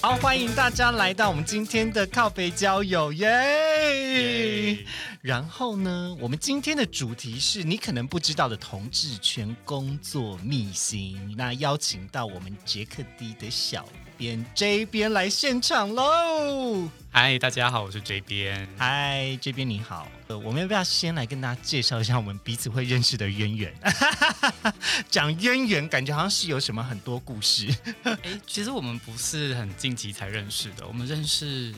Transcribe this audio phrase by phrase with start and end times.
[0.00, 4.78] 好，欢迎大家来到我们今天的靠北交友耶！
[5.28, 11.34] 然后呢，我们今天的主题是你可能不知道的同志圈工作秘辛。
[11.36, 13.86] 那邀请到我们杰克 D 的小
[14.16, 16.88] 编 J 边来现场喽。
[17.10, 18.66] 嗨，大家好，我是 J 边。
[18.78, 20.08] 嗨，这边你好。
[20.28, 23.74] 呃，我们要不要先来跟大家介绍一下我们彼此会认识的渊源？
[25.10, 27.68] 讲渊源，感觉好像是有什么很多故事。
[28.04, 31.74] 哎，其实我们不是很近期才认识的，我们认识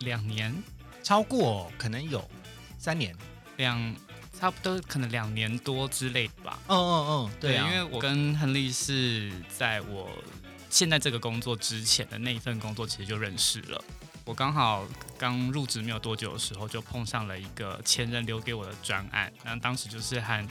[0.00, 0.54] 两年，
[1.02, 2.22] 超过可能有
[2.78, 3.14] 三年，
[3.56, 3.96] 两
[4.38, 6.58] 差不多可能两年多之类的吧。
[6.68, 10.08] 嗯嗯嗯，对啊，因为我跟亨利是在我
[10.70, 13.84] 现在这个工作之前的那一份工作，其实就认识了。
[14.24, 20.48] 我刚好刚入职没有多久的时候，就碰上了一个前任留给我的专案，然后当时就是和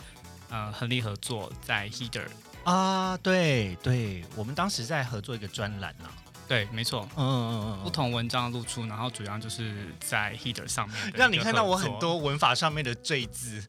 [0.50, 2.26] 呃亨利合作在 Heater
[2.64, 6.10] 啊，对对，我们当时在合作一个专栏啊，
[6.48, 13.64] 对，没错，嗯嗯嗯，不同文章露出，然后主要就是在 Heater 上面，让你看到我很多文法上面的赘字，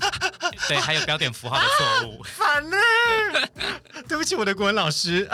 [0.68, 2.76] 对，还有标点符号的错误， 反了，
[4.08, 5.28] 对不起，我的国文老师，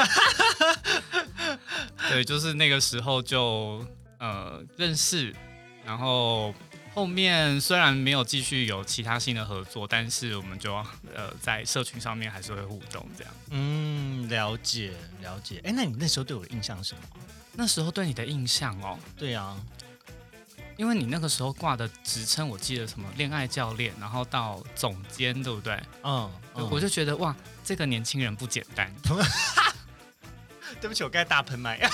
[2.08, 3.84] 对，就是那个时候就。
[4.22, 5.34] 呃，认识，
[5.82, 6.54] 然后
[6.92, 10.74] 后面虽然没有继续有其他新的合作，但是我们就
[11.14, 13.32] 呃在社群上面还是会互动这样。
[13.50, 15.60] 嗯，了解了解。
[15.64, 17.02] 哎，那你那时候对我的印象是什么？
[17.52, 19.56] 那时候对你的印象哦，对啊，
[20.76, 25.80] 因为你那个时候挂的职称，我记得什么恋爱教练，然后到总监，对不对？
[26.02, 26.30] 嗯，
[26.70, 28.92] 我就觉得哇，这个年轻人不简单。
[30.80, 31.76] 对不起，我刚才大喷麦。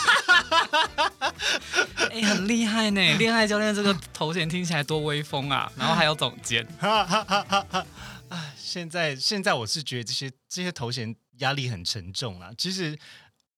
[2.12, 3.00] 哎，很厉害呢！
[3.18, 5.70] 恋爱教练这个头衔听起来多威风啊！
[5.76, 6.64] 然后还有总监。
[6.78, 7.84] 啊，
[8.56, 12.50] 现在现在我是觉得这些这些头衔压力很沉重啊。
[12.56, 12.96] 其实，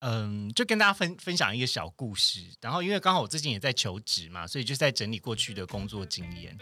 [0.01, 2.41] 嗯，就跟大家分分享一个小故事。
[2.61, 6.57] 然后，因为刚好我最近也在求职嘛，所以就在整理过去的工作经验。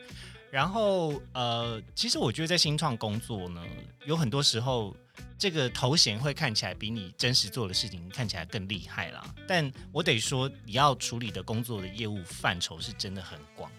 [0.50, 3.62] 然后，呃，其实我觉得在新创工作呢，
[4.06, 4.94] 有很多时候。
[5.38, 13.70] 这个头衔会看起来比你真实做的事情看起来更厉害啦，但我得说，你要处理的工作的业务范畴是真的很广。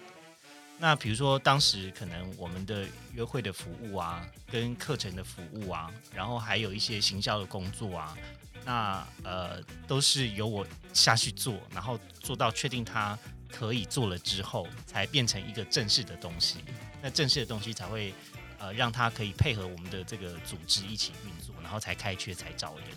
[0.80, 8.16] 那比如说，当时可能我们的约会的服务啊，跟课程的服务啊，然后还有一些行销的工作啊，
[8.64, 13.18] 那呃，都是由我下去做，然后做到确定它
[13.52, 16.60] 可以做了之后，才变成一个正式的东西。
[17.02, 18.14] 那正式的东西才会。
[18.60, 22.88] 呃，让他可以配合我们的这个组织一起运作，然后才开缺才招人。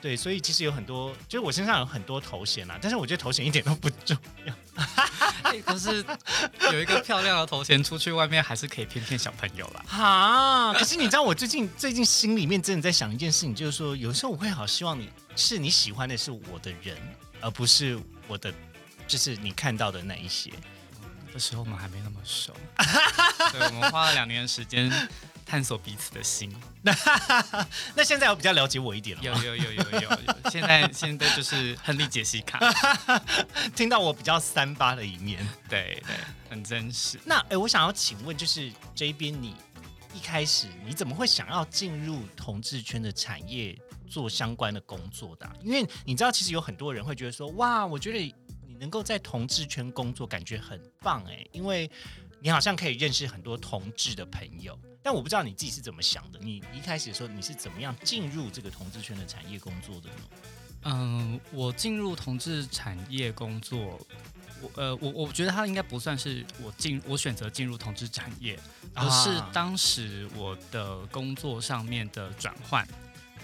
[0.00, 4.54] 对，所以其实有很多，就是我身上有很多头衔啊，但是我觉得头衔一点都不重要。
[5.64, 6.04] 可是
[6.72, 9.84] 有一个漂亮的头衔，出去外面还是可以骗骗小朋友啦。
[9.86, 16.96] 哈，可是你知道，我最近最近心里面真的在想一件事情，就是说，有时候我会好希望你是你喜欢的是我的人，
[17.40, 18.52] 而不是我的，
[19.06, 20.50] 就是你看到的那一些。
[21.32, 22.54] 的时候我们还没那么熟，
[23.52, 24.90] 对，我们花了两年的时间
[25.46, 26.54] 探索彼此的心。
[26.82, 26.92] 那
[27.96, 30.50] 那现在有比较了解我一点了有有有有有有。
[30.50, 32.60] 现在现在就是亨利杰西卡，
[33.74, 36.16] 听到我比较三八的一面，对对，
[36.50, 37.18] 很真实。
[37.24, 39.56] 那哎，我想要请问，就是这边你
[40.14, 43.78] 一开始你怎么会想要进入同志圈的产业
[44.08, 45.50] 做相关的工作的？
[45.62, 48.34] 因为你知道，其实有很多人会觉得说，哇，我觉得。
[48.82, 51.88] 能够在同志圈工作，感觉很棒哎，因为
[52.40, 54.76] 你好像可以认识很多同志的朋友。
[55.04, 56.38] 但我不知道你自己是怎么想的。
[56.40, 60.16] 你一开始的时候，你是怎么样进入这个同志圈的产业工作的呢？
[60.82, 64.00] 嗯，我进入同志产业工作，
[64.60, 68.58] 我呃，我我觉得它应该不算是我进我选择进入同志产业，
[68.94, 72.84] 而是当时我的工作上面的转换，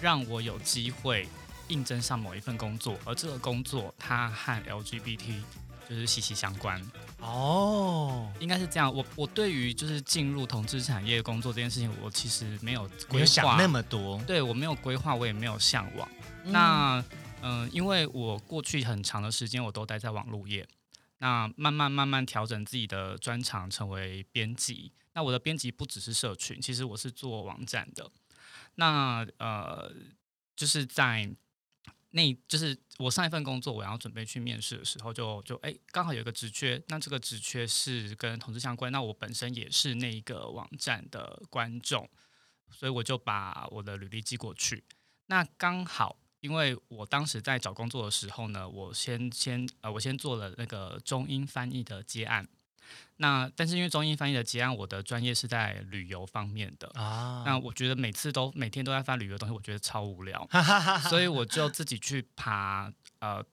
[0.00, 1.28] 让我有机会。
[1.68, 5.42] 应征上某一份工作，而这个工作它和 LGBT
[5.88, 6.80] 就是息息相关
[7.20, 8.94] 哦，应该是这样。
[8.94, 16.08] 我我对于就是进入同志产业工作这件事情，我其实没有规划那么多，对我没有规划，我也没有向往。
[16.44, 17.02] 那
[17.40, 20.66] 嗯，因为我过去很长的时间我都待在网络业，
[21.18, 24.92] 那慢慢慢慢调整自己的专长，成为编辑。
[25.14, 28.10] 那我的编辑不只是社群，其实我是做网站的。
[28.74, 29.92] 那呃，
[30.54, 31.28] 就是在
[32.10, 42.08] 那就是我上一份工作，我要准备去面试的时候，就就哎，刚好有一个职缺，那这个职缺是跟同事相关，那我本身也是那一个网站的观众，
[42.70, 44.84] 所以我就把我的履历寄过去。
[45.26, 52.48] 那刚好因为我当时在找工作的时候呢，我先先呃，我先做了那个中英翻译的接案。
[53.20, 57.42] 那但是因为中英翻译的结案，我的专业是在旅游方面的啊。
[57.44, 60.48] 那我觉得每次都每天都在翻旅游东西，我觉得超无聊，
[61.10, 63.44] 所以我就自己去爬呃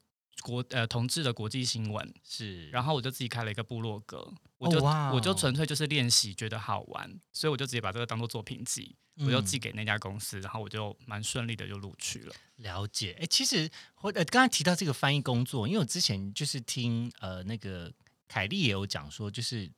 [0.41, 12.35] 国呃同志的国际新闻是，然后我就自己开了一个部落格，我就我就纯粹就是练习，觉得好玩，所以我就直接把这个当做作品集，我就寄给那家公司，然后我就蛮顺利的就录取了。
[12.57, 13.67] 了解，哎，其实
[14.01, 17.91] 我呃刚才提到这个翻译工作，因为我之前就是听呃那个。
[18.27, 19.71] 凯莉也有讲说，就是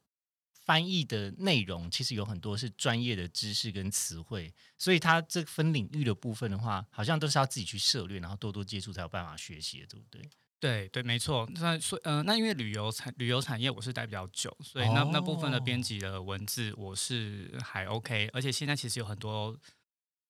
[0.66, 10.30] 翻译的内容其实有很多是专业的知识跟词汇，所以他这分领域的部分的话，好像都是要自己去涉猎，然后多多接触才有办法学习，对不对？
[10.60, 11.48] 对对，没错。
[11.54, 19.56] 那所呃，那因为旅游产旅游产业我是待比较久，所以那那部分的编辑的文字我是还 OK，而且现在其实有很多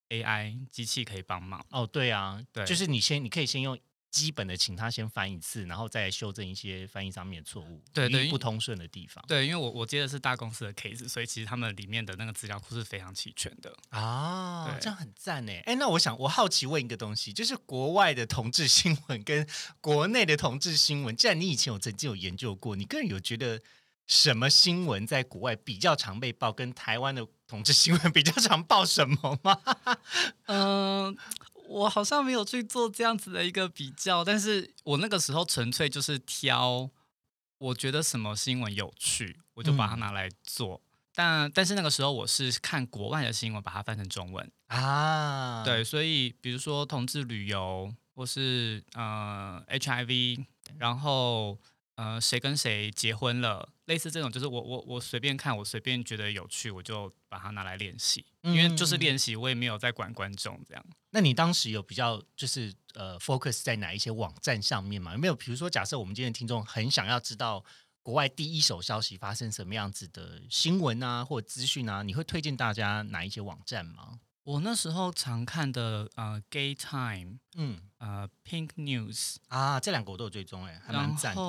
[0.10, 1.66] AI 机器可以帮忙。
[1.72, 3.80] 哦，对啊，对，就是你先你可以先用。
[4.10, 9.24] 基本的，请他先翻一次，然后再修正一些翻译上面的错误，对对，不通顺的地方。
[9.28, 15.52] 对，因为我我接的是大公司的 case，所以其实他们里面的那个资料库是非常齐全的啊，这样很赞呢。
[15.66, 19.48] 哎，那我想我好奇问一个东西，就是国外的同志新闻跟
[19.82, 23.62] 国内的同志新闻，既然你以前有曾经有研究过，你个人有觉得
[24.08, 29.62] 什么新闻在国外比较常被报，跟台湾的同志新闻比较常报什么吗？
[30.46, 31.18] 嗯。
[31.68, 36.90] 我好像没有去做这样子的一个比较，但是我那个时候纯粹就是挑，
[37.58, 40.82] 我觉得什么新闻有趣，我就把它拿来做。
[41.14, 45.64] 但但是那个时候我是看国外的新闻，把它翻成中文啊。
[45.64, 50.46] 对，所以比如说同志旅游，或是呃 HIV，
[50.78, 51.60] 然后。
[51.98, 53.70] 呃，谁跟谁结婚了？
[53.86, 58.24] 类似这种，就是我我我随便看，我随便觉得有趣，我就把它拿来练习。
[58.44, 60.86] 因为就是练习，我也没有在管观众这样。
[61.18, 65.14] 那你当时有比较就是呃 focus 在哪一些网站上面吗？
[65.14, 65.34] 有没有？
[65.36, 67.66] 比如说，假设我们今天的听众很想要知道
[68.04, 74.20] 国外第一手消息发生什么样子的新闻啊，或资讯啊，你会推荐大家哪一些网站吗？
[74.44, 81.42] 我那时候常看的呃，Gay Time，嗯，呃，Pink News 啊，这两个我都有追踪，哎，还蛮赞的。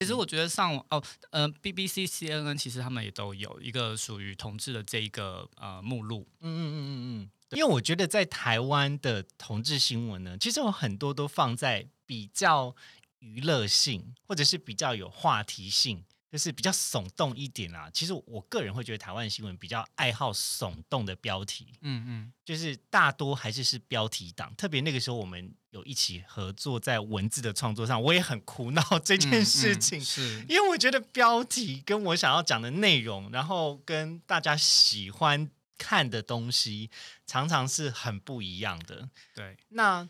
[0.00, 6.28] 其实我觉得上网哦，呃，BBC、CNN 其实他们也都有一个属于同志的这一个呃目录。
[6.42, 7.30] 嗯嗯嗯嗯嗯。
[7.50, 12.74] 因为我觉得在台湾的同志新闻呢，其实有很多都放在比较
[13.20, 16.04] 娱乐性，或者是比较有话题性。
[16.30, 24.54] 就是比较耸动一点啊，其实我个人会觉得台湾新闻比较爱好耸动的标题，嗯嗯，就是大多还是是标题党。
[24.54, 36.90] 特别那个时候我们有一起合作在文字的创作上，我也很苦恼这件事情，是因为我觉得标题跟我想要讲的内容，然后跟大家喜欢看的东西，
[37.26, 39.08] 常常是很不一样的。
[39.34, 40.08] 对，那。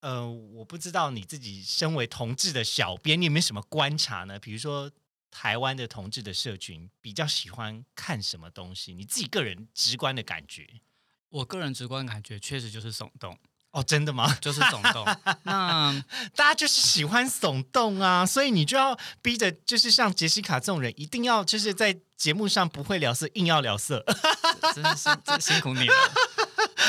[0.00, 4.36] 呃，我不知道你自己身为同志的小编，你有没有什么观察呢？
[4.36, 4.90] 比如说
[5.30, 8.94] 台湾的同志的社群比较喜欢看什么东西？
[8.94, 10.68] 你自己个人直观的感觉？
[11.28, 13.38] 我个人直观感觉确实就是耸动
[13.70, 14.34] 哦，真的吗？
[14.40, 15.06] 就是耸动。
[15.44, 16.04] 那
[16.34, 24.04] 大家就是喜欢耸动啊，所以你就要逼着，就是像杰西卡这种人，一定要就是在节目上不会聊色，硬要聊色，
[24.74, 25.94] 真是真辛苦你了。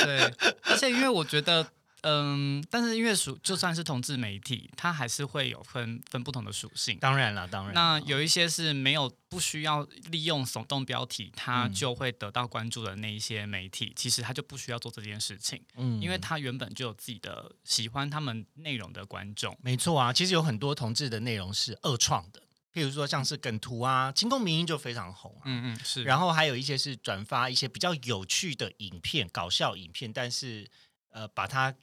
[0.03, 0.33] 对，
[0.63, 1.65] 而且因为我觉得。
[2.05, 6.97] 嗯，但是因为属就算是同志媒体，它还是会有分分不同的属性。
[6.99, 7.73] 当然了，当然。
[7.73, 15.63] 那有一些是没有不需要利用耸动标题，它就会得到关注的那一些媒体，其实它就不需要做这件事情。
[15.77, 19.57] 嗯，因为它原本就有自己的喜欢他们内容的观众。
[19.61, 22.41] 没错啊，其实有很多同志的内容是二创的，
[22.73, 25.39] 譬如说像是梗图啊，清宫名音就非常红。
[25.45, 26.03] 嗯嗯，是。
[26.03, 30.69] 然后还有一些是转发一些比较有趣的影片、搞笑影片，但是
[31.09, 31.75] 呃，把它。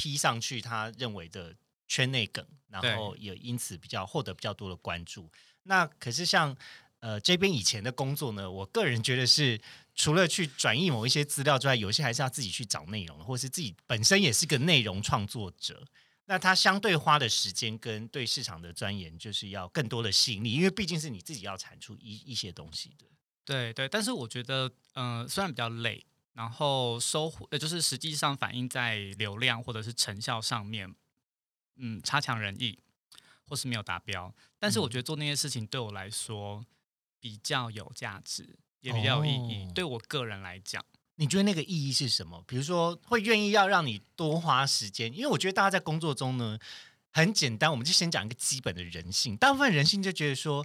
[0.00, 1.52] P 上去，他认为的
[1.88, 5.28] 圈内梗，然后也因此比较获得比较多的关注。
[5.64, 6.56] 那可是像
[7.00, 9.60] 呃这边以前的工作呢，我个人觉得是
[9.96, 15.84] 除了去转译某一些资料之外，有些还是要自己去找内容，或是自己本身也是个内容创作者。
[16.28, 23.06] 那它相对花的时间跟对市场的钻研，就是要更多的吸引力，因为毕竟是你自己要产出一一些东西的。
[23.44, 26.04] 对对，但是我觉得，嗯，虽然比较累。
[26.34, 30.94] 然后收获，呃，就是实际上反映在流量或者是成效上面，
[31.74, 32.78] 嗯，差强人意，
[33.44, 34.32] 或是没有达标。
[34.56, 36.64] 但是我觉得做那些事情对我来说
[37.18, 39.68] 比较有价值，也比较有意义。
[39.74, 40.84] 对我个人来讲，
[41.20, 42.40] 你觉得那个意义是什么？
[42.46, 46.56] 比如说会愿意要让你多花时间，因为我觉得大家在工作中呢，
[47.10, 49.36] 很简单，我们就先讲一个基本的人性。
[49.36, 50.64] 大部分人性就觉得说，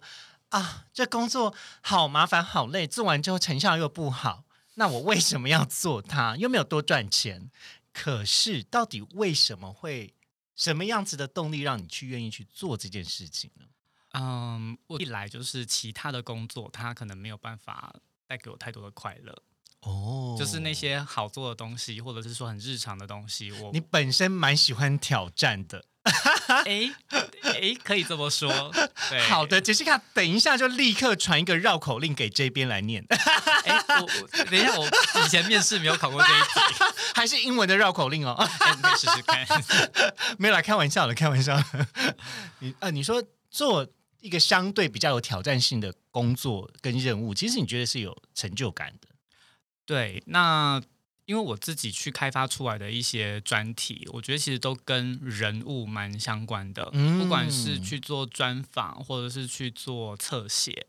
[0.50, 4.46] 啊，这工作好麻烦、好累，做完之后成效又不好。
[4.76, 6.38] 那我为什么要做它？
[6.38, 7.50] 又没有多赚钱，
[7.92, 10.14] 可是到底为什么会
[10.56, 13.66] 什么样子的动力让你去愿意去做这件事情呢？
[14.12, 17.96] 嗯，我一来就是其他的工作，它可能没有办法
[18.28, 19.36] 带给我太多的快乐。
[19.84, 25.86] 哦就是那些好做的东西，或者是说很日常的东西，我你本身蛮喜欢挑战的。
[26.66, 26.92] 哎
[27.44, 28.52] 哎，可以这么说。
[29.10, 33.06] 对，好的，杰西卡，等一下就立刻传一个绕口令给这边来念，
[33.64, 34.86] 哎，我我等一下，我
[35.26, 36.84] 以前面试没有考过这一题，
[37.16, 38.36] 还是英文的绕口令哦。
[38.60, 39.48] 可以试试看。
[40.38, 41.88] 没有啦，开玩笑的，开玩笑的。
[42.60, 43.88] 你啊，你说做
[44.20, 49.08] 一个相对比较有挑战性的工作跟任务，其实你觉得是有成就感的。
[49.86, 50.82] 对，那
[51.26, 60.88] 因为我自己去开发出来的一些专题，我觉得其实都跟人物蛮相关的，嗯不管是去做专访，或者是去做侧写。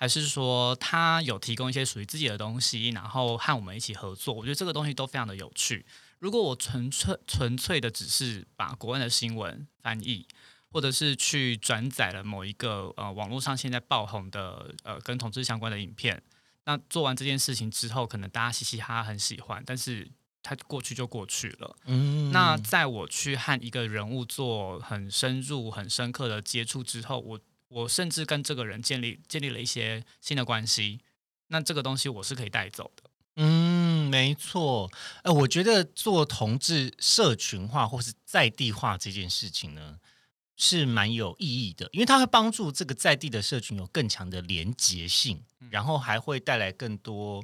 [0.00, 5.84] 还是说他有提供一些属于自己的东西，然后和我们一起合作，我觉得这个东西都非常的有趣。
[6.20, 10.24] 如果我纯粹纯粹的只是把国外的新闻翻译，
[10.70, 16.22] 或者是去转载了某一个呃网络上现在爆红的呃跟同志相关的影片，
[16.68, 20.06] 那做完这件事情之后，可能大家嘻嘻哈哈很喜欢，但是
[20.42, 21.74] 它过去就过去了。
[21.86, 31.00] 嗯那在我去和一个人物做很深入、很深刻的接触之后，我我甚至跟这个人建立建立了一些新的关系。
[31.46, 33.04] 那这个东西我是可以带走的。
[33.36, 34.90] 嗯，没错。
[35.22, 39.96] 呃，我觉得做同志社群化或是在地化这件事情呢，
[40.60, 47.42] 是蛮有意义的，因为它会帮助这个在地的社群有更强的连结性，然后还会带来更多，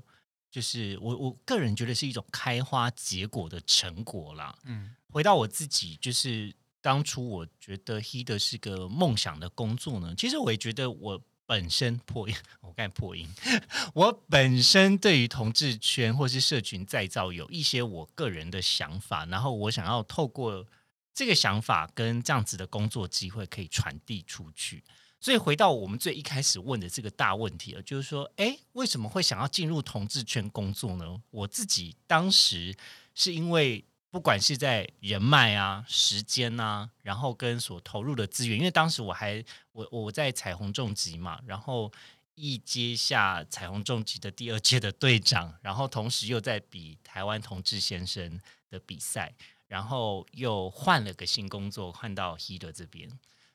[0.51, 4.55] 就是我我个人觉得是一种开花结果的成果啦。
[4.65, 6.53] 嗯回到我自己，就是
[6.83, 13.29] 当初我觉得 He 是个梦想的工作呢，其实我也觉得我本身破音， 我刚才破音，
[13.95, 20.67] 我本身对于同志圈或是社群再造有一些我个人的想法，然后我想要透过
[21.15, 24.83] 这个想法跟这样子的工作机会可以传递出去。
[25.21, 31.23] 所以回到我们最一开始问的这个大问题了，就是说，哎，为什么会想要进入同志圈工作呢？
[31.31, 32.77] 我自己当时
[33.15, 39.43] 是因为不管是在人脉啊、时间啊，然后跟所投入的资源，因为当时我还
[39.73, 41.91] 我我在彩虹重疾嘛，然后
[42.35, 49.35] 一接下彩虹重疾的第二届的队长，然后同时又在比台湾同志先生的比赛，
[49.75, 53.11] 然后又换了个新工作，换到 He 这边，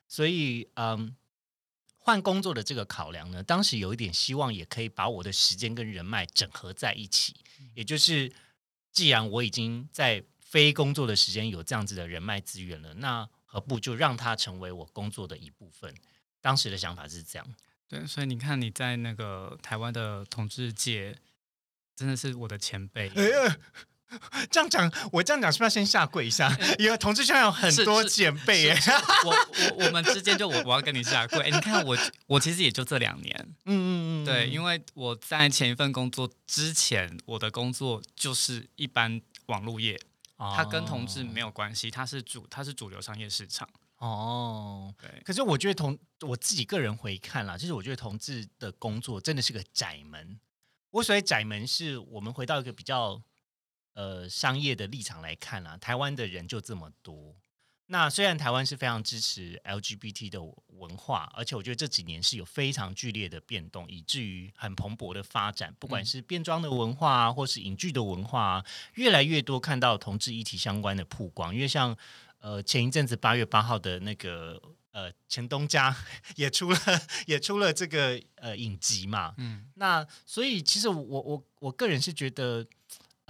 [0.06, 1.16] 所以嗯。
[2.02, 7.36] 换工作的这个考量呢，当时有一点希望，也可以把我的时间跟人脉整合在一起。
[7.74, 8.32] 也就是，
[8.90, 15.94] 既然我已经在非工作的时间有这样子的人脉资源了，那何不就让它成为我工作的一部分？
[16.40, 17.46] 当时的想法是这样。
[17.86, 21.18] 对，所以你看你在那个台湾的统治界，
[21.94, 23.10] 真的是我的前辈。
[23.10, 23.58] 哎呀，
[24.50, 26.50] 这样讲，我这样讲是不是要先下跪一下？
[26.78, 28.78] 因为同志圈有很多前辈耶。
[29.24, 31.40] 我我我们之间就我我要跟你下跪。
[31.40, 33.34] 哎你看我我其实也就这两年，
[33.66, 40.00] 嗯嗯嗯，对，因为为我在前一份工作之前，我的工作就是一般网络业，
[40.36, 43.68] 它跟同志没有关系，它是主它是主流商业市场。
[43.98, 44.94] 哦。
[45.00, 50.38] 对，可是我觉得同我自己个人回看啦，就是我觉得同志的工作真的是个窄门。
[50.90, 53.20] 我所谓窄门，是我们回到一个比较
[54.00, 57.36] 呃商业的立场来看啊，台湾的人就这么多。
[57.92, 65.74] 那虽然台湾是非常支持 LGBT 的文化，而且我觉得这几年是有非常剧烈的变动，以至于很蓬勃的发展。
[65.80, 68.64] 不管是变装的文化啊，或是影剧的文化啊，
[68.94, 71.52] 越来越多看到同志议题相关的曝光。
[71.52, 71.96] 因为像
[72.38, 75.94] 呃前一阵子八月八号的那个呃陈东家
[76.36, 76.78] 也出了
[77.26, 82.64] 也出了这个呃影集嘛，嗯，那所以其实我我我个人是觉得，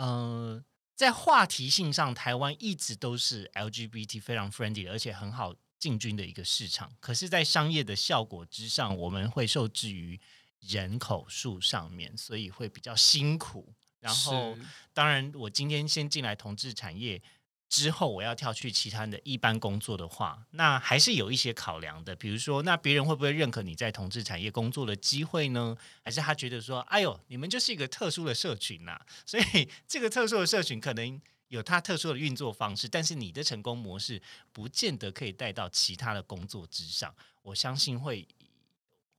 [0.01, 0.65] 呃，
[0.97, 6.91] 在话题性上，台湾一直都是 LGBT 非常 friendly，而且很好进军的一个市场。
[7.01, 10.19] 可是，在商业的效果之上，我们会受制于
[10.61, 13.75] 人口数上面，所以会比较辛苦。
[13.99, 14.57] 然后，
[14.95, 17.21] 当然，我今天先进来同志产业
[17.71, 22.17] 之后，我要跳去其他的一般工作的话，那还是有一些考量的。
[22.17, 25.77] 比如说，那别人会不会认可你在同志产业工作的机会呢？
[26.05, 34.21] 还是他觉得说，哎呦，你们就是一个特殊的社群呐、所以这个特殊的社群可能有它特殊的运作方式，但是你的成功模式
[34.53, 37.15] 不见得可以带到其他的工作之上。
[37.43, 38.27] 我相信会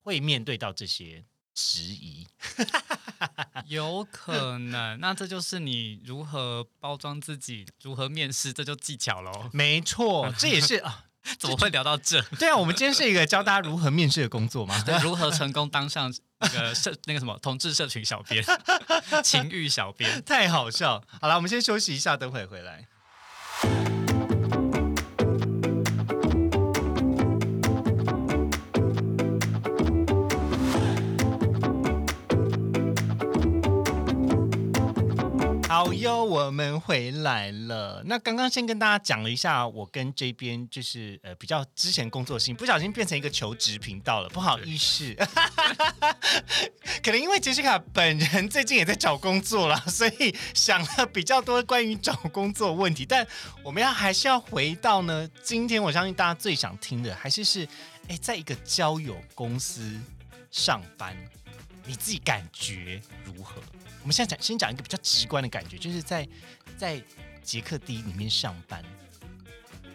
[0.01, 2.27] 会面对到这些质疑。
[3.68, 5.00] 有可能。
[5.00, 9.50] 那这就是你如何包装自己，如何面试，这就技巧喽。
[9.54, 11.06] 没错， 这也是啊。
[11.38, 12.20] 怎么会聊到这？
[12.40, 14.82] 对啊，我们今天是一个教大家如何面试的工作嘛。
[14.82, 18.44] 对，如何成功当上那个社那个什么同志社群小编、
[19.24, 20.24] 情欲小编？
[20.25, 21.04] 太好笑。
[21.22, 22.88] 好了，我们先休息一下，等会回来。
[35.72, 38.04] 好哟，我们回来了。
[38.06, 45.16] 那刚刚先跟大家讲了一下，我跟这边就是呃比较之前工作性，不小心变成一个求职频道了，不好意思。
[47.01, 53.06] 可能因为杰西卡本人最近也在找工作了，所以想了比较多关于找工作问题。
[53.06, 53.25] 但
[53.63, 57.66] 我们要还是要回到呢，今天我相信大家最想听的还是是，
[58.10, 59.98] 哎，在一个交友公司
[60.51, 61.16] 上班，
[61.86, 63.62] 你自己感觉如何？
[64.01, 66.27] 我们现在讲，先讲一个比较直观的感觉，就是在
[66.77, 67.01] 在
[67.43, 68.84] 捷克 D 里面上班，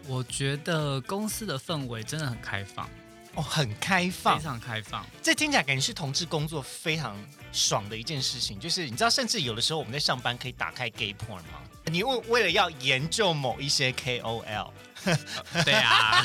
[0.06, 2.88] 我觉得公司的氛围真的很开放
[3.34, 5.04] 哦，很开放，非常开放。
[5.22, 7.16] 这听起来感觉是同志工作非常
[7.52, 8.58] 爽的一件事情。
[8.60, 11.62] 就是你知道，甚至有的时候我们在上班可以打开 Gay Porn 吗？
[11.86, 14.70] 你为为了要研究某一些 KOL。
[15.64, 16.24] 对啊，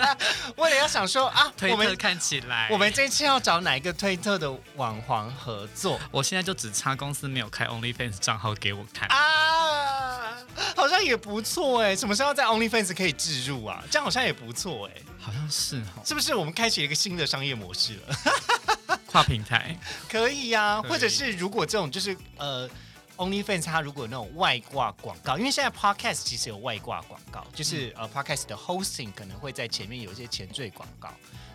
[0.56, 6.00] 为了要想说啊，推特看起来，我们这次要找哪一个推特的网黄合作？
[6.10, 10.36] 我现在就只差公司没有开 OnlyFans 账号给我看啊，
[10.76, 11.94] 好像也不错哎。
[11.94, 13.82] 什么时候在 OnlyFans 可以置入啊？
[13.90, 18.98] 这样好像也不错哎，好像是是不是我们开启了一个新的商业模式了？
[19.06, 19.76] 跨平台
[20.08, 22.68] 可以呀，或者是如果这种就是呃。
[23.16, 31.08] OnlyFans 它如果有那种外挂广告，因为现在 Podcast 其实有外挂广告，就是呃 Podcast 的 Hosting 可能会在前面有一些前缀广告。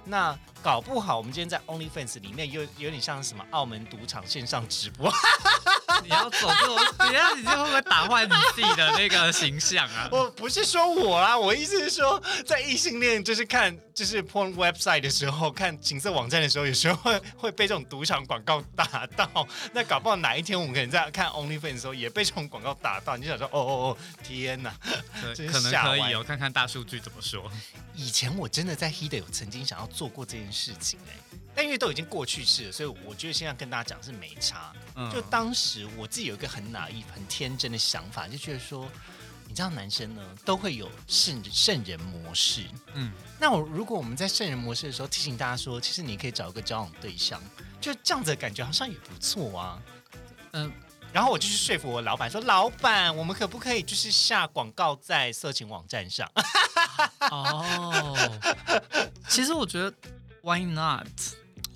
[0.05, 5.09] 那搞不好我们今天在 OnlyFans 里面有有点像什么澳门赌场线上直播。
[5.09, 6.77] 哈哈哈你要走这种，
[7.09, 10.07] 你要你这会不会打坏你自己的那个形象啊？
[10.11, 19.47] 我不是说我啦，我意思是说，在异性恋就是看就是 porn website 的时候，看情色网站的时候，有时候会会被这种赌场广告打到。
[19.73, 24.73] 那搞不好哪一天我们可能在看 OnlyFans 的时候，也被这种广告打到，你就想说，哦哦哦，天哪，
[25.21, 27.51] 可能可以哦，看看大数据怎么说。
[27.95, 31.37] 以前我真的在 h e d 有曾经想要做过这件事情哎。
[31.57, 34.71] 但因为都已经过去式了，所以我觉得现在跟大家讲是没差。
[35.11, 38.87] 就当时我自己有一个很哪一很天真的想法，就觉得说，
[39.47, 42.65] 你知道男生呢都会有圣圣人模式。
[42.93, 47.41] 嗯，那我如果我们在圣人模式的时候提醒大家说，其实你可以找一个交往对象，
[47.81, 49.81] 就这样子的感觉好像也不错啊。
[50.53, 50.71] 嗯，
[51.11, 56.31] 然后我就去说服我老板说，老板，我们可不可以就是下广告在色情网站上？
[57.31, 58.15] 哦，
[59.27, 59.91] 其实我觉得
[60.43, 61.07] Why not？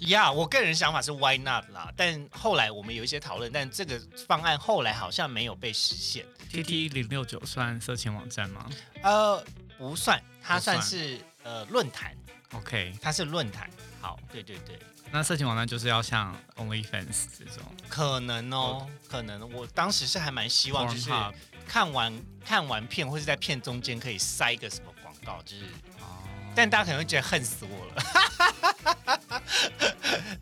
[0.07, 1.91] 呀，我个人想法是 Why not 啦？
[1.95, 6.25] 但后来我们有一些讨论，但这个方案后来好像没有被实现。
[6.49, 8.69] T T 零六九算色情网站吗？
[9.03, 9.43] 呃，
[9.77, 12.15] 不算，它算是呃论坛。
[12.53, 13.69] OK，它是论坛。
[14.01, 14.79] 好，对对对。
[15.11, 17.63] 那色情网站就是要像 OnlyFans 这种？
[17.87, 19.51] 可能哦，可能。
[19.53, 21.11] 我当时是还蛮希望，就是
[21.67, 25.65] 看完看完片，或是在片中间可以塞一个什么广告，就是。
[26.55, 27.93] 但大家可能会觉得恨死我了。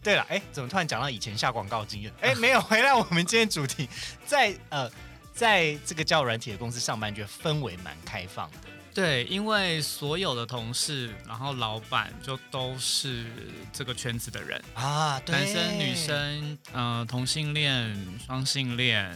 [0.01, 2.11] 对了，哎，怎么突然讲到以前下广告经验？
[2.21, 3.87] 哎， 没有，回来我们今天主题，
[4.25, 4.89] 在呃，
[5.33, 8.57] 在这个叫软体的公司上班，觉得氛围蛮开放的。
[8.93, 13.25] 对，因为所有的同事，然后老板就都是
[13.71, 17.95] 这个圈子的人啊，男生、女生，呃，同性恋、
[18.25, 19.15] 双性恋、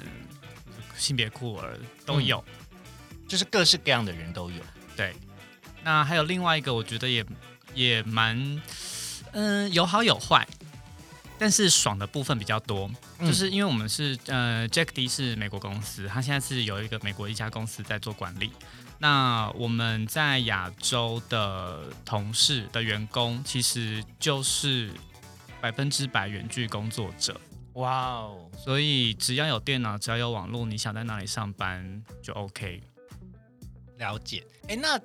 [0.95, 2.43] 性别酷儿都有，
[3.27, 4.61] 就是各式各样的人都有。
[4.95, 5.13] 对。
[5.83, 7.25] 那还有另外一个，我觉得也
[7.73, 8.61] 也蛮，
[9.33, 10.47] 嗯，有好有坏，
[11.37, 18.51] 但是爽的部分比较多，就是因为我们是呃，Jack D 是美国公司，他现在是有一个美国一家公司在做管理。
[18.97, 24.89] 那我们在亚洲的同事的员工，其实就是
[25.59, 27.37] 百分之百远距工作者。
[27.73, 28.49] 哇哦！
[28.63, 32.81] 所以只要有电脑，只要有网络，你想在哪里上班就 OK。
[33.97, 34.45] 了解。
[34.69, 34.97] 哎，那。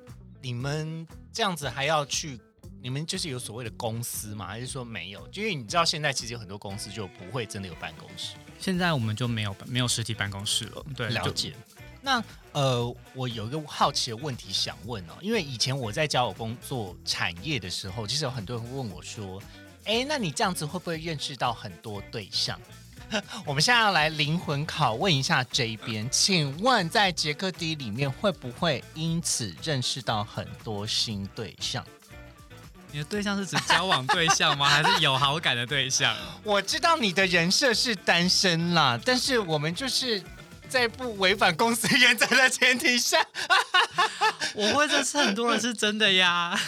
[0.49, 2.41] 你们这样子还要去？
[2.81, 4.47] 你们就是有所谓的公司吗？
[4.47, 5.29] 还是说没有？
[5.35, 8.35] 因为你知道现在其实有很多公司就不会真的有办公室。
[8.59, 10.83] 现在我们就没有没有实体办公室了。
[10.97, 11.55] 对，了解。
[12.01, 19.43] 那呃，我有一个好奇的问题想问哦，因为以前我在交友工作产业的时候，其实有很多人会问我说
[19.85, 22.59] ：“哎，那你这样子会不会认识到很多对象？”
[23.47, 31.85] 我们现在要来灵魂拷问一下这边，请问在杰克 D 里面会不会因此认识到很多新对象？
[32.91, 34.69] 你的对象是指交往对象吗？
[34.69, 36.17] 还是有好感的对象？
[36.43, 40.23] 我知道你的人设是单身啦，但是我们就是
[40.69, 43.19] 在不违反公司原则的前提下，
[44.55, 46.59] 我会认识很多人是真的呀。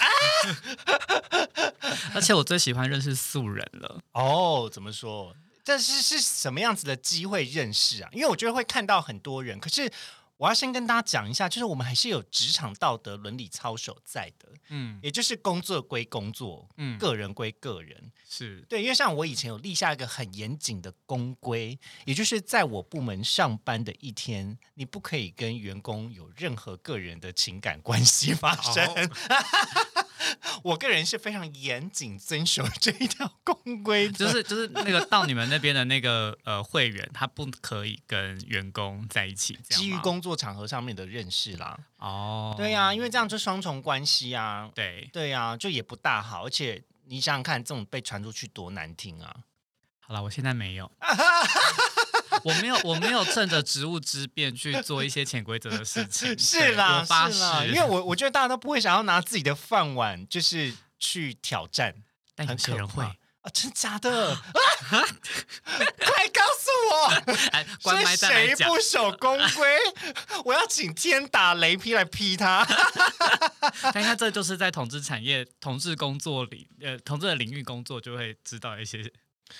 [2.14, 4.00] 而且我最喜欢认识素人了。
[4.12, 5.35] 哦，怎么说？
[5.71, 8.11] 这是是什么样子的机会认识啊？
[8.13, 9.89] 因为我觉得会看到很多人，可是
[10.37, 18.11] 我要先跟大家讲一下，就是我们还是有职场道德伦理操守在的，嗯也就是工作归工作，嗯，个人归个人。
[18.29, 28.85] 是对，因为像我以前有立下一个很严谨的公规，也就是在我部门上班的一天，你不可以跟员工有任何个人的情感关系发生。
[28.85, 29.11] 哦
[30.63, 41.79] 我个人是非常严谨遵守这一条公规的，就是就是那个到你们那边的那个呃会员，他不可以跟员工在一起，基于工作场合上面的认识啦。
[41.97, 44.71] 哦，对呀、因为这样就双重关系啊。
[44.75, 49.35] 对，对呀、就也不大好，而且你想想看，这种被传出去多难听啊！
[50.01, 50.91] 好了，我现在没有，
[52.44, 56.37] 我没有，我没有趁着职务之便去做一些潜规则的事情。
[56.38, 61.94] 是啦，是啦，因为我我觉得大家都不会想要拿自己的饭碗，就是去挑战，
[62.35, 63.50] 但有些人会，啊！
[63.53, 64.35] 真假的？
[64.37, 64.40] 啊
[65.98, 68.55] 快告诉我，哎，关麦是再。
[68.55, 69.79] 谁不守公规？
[70.44, 72.66] 我要请天打雷劈来劈他。
[73.94, 79.11] 但看这就是在统治产业、统治工作里，呃，统治的领域工作，就会知道一些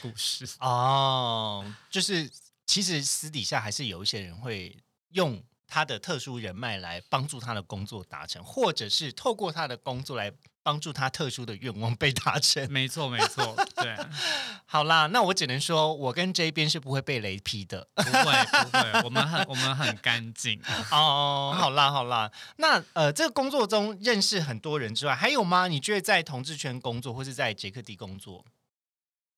[0.03, 0.47] 故事。
[0.59, 2.29] 哦，就是
[2.71, 4.77] 其实私底下还是有一些人会
[5.09, 12.65] 用他的特殊人脉来帮助他的工作达成，或者是透过他的工作来帮助他特殊的愿望被达成。
[12.71, 13.97] 没错，没错，对，
[14.67, 17.89] 好啦，那我只能说，我跟这边是不会被雷劈的。
[17.97, 20.63] 不会，不会，我们很，我们很干净。
[20.93, 25.67] 哦，好啦，好啦，那呃，这个工作中认识很多人之外，还有吗？
[25.67, 28.45] 你觉得在同志圈工作，或是在捷克地工作，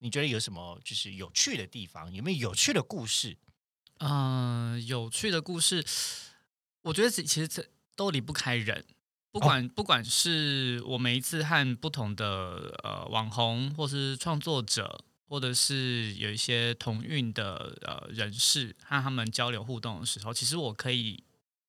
[0.03, 2.13] 你觉得有什么就是有趣的地方？
[2.13, 3.39] 有没有有趣的故事？
[3.99, 5.85] 嗯、有趣的故事，
[6.83, 8.85] 我觉得其实这都离不开人。
[9.31, 21.23] 不管、不管是我每一次和不同的呃网红，或是创作者，或者是有一些同运的呃人士和他们交流互动的时候，其实我可以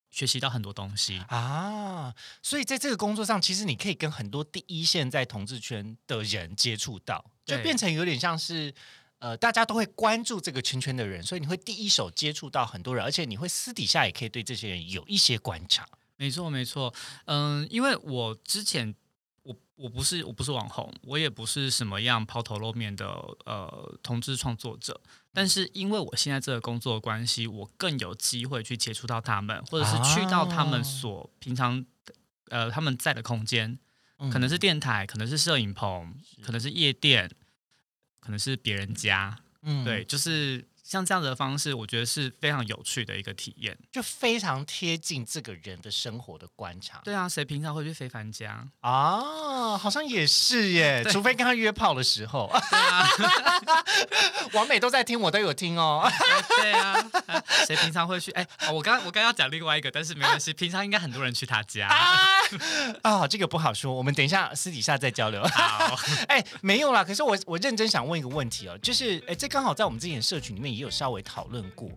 [0.09, 1.19] 学习到很多东西。
[1.27, 8.73] 啊，所以在这个工作上，其实你可以跟很多第一线在同志圈的人接触到，就变成有点像是。
[9.19, 15.87] 呃，大家都会关注这个圈圈的人，所以你会第一手接触到很多人，而且你会私底下也可以对这些人有一些观察。
[16.17, 18.93] 没错，没错，嗯，因为我之前
[19.43, 23.07] 我我不是我不是网红，我也不是什么样抛头露面的
[23.45, 24.99] 呃同志创作者，
[25.31, 31.85] 但是因为我现在这个工作的关系，我更有机会去接触到他们，或者是去到他们所平常
[32.49, 33.79] 呃他们在的空间，
[34.31, 37.29] 可能是电台，可能是摄影棚，可能是夜店，
[38.19, 39.83] 可能是别人家，嗯。
[39.83, 43.77] 对，就是像这样子的方式，我觉得是非常有趣的一个体验。
[43.91, 47.01] 就非常贴近这个人的生活的观察。
[47.03, 48.67] 对啊，谁平常会去非凡家？
[48.81, 53.07] 啊，好像也是耶， 除非跟他约炮的时候，对啊。
[54.53, 56.07] 王美都在听，我都有听哦。
[56.61, 56.93] 对啊，
[57.27, 58.29] 啊谁平常会去？
[58.31, 61.87] 哎、哦我刚我刚要讲另外一个，但是没关系，平常应该很多人去他家。
[61.87, 62.29] 啊
[63.01, 65.43] 啊，这个不好说，我们等一下私底下再交流。
[65.47, 65.95] 好，
[66.27, 71.89] 哎，没有啦，可是我我认真想问一个问题哦，就是哎，这刚好在我们之前的社群里面也有稍微讨论过，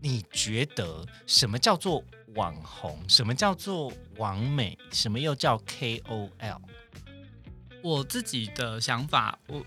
[0.00, 2.04] 你觉得什么叫做
[2.34, 2.98] 网红？
[3.08, 4.76] 什么叫做网美？
[4.90, 6.60] 什么又叫 KOL？
[7.82, 9.64] 我自己的想法，我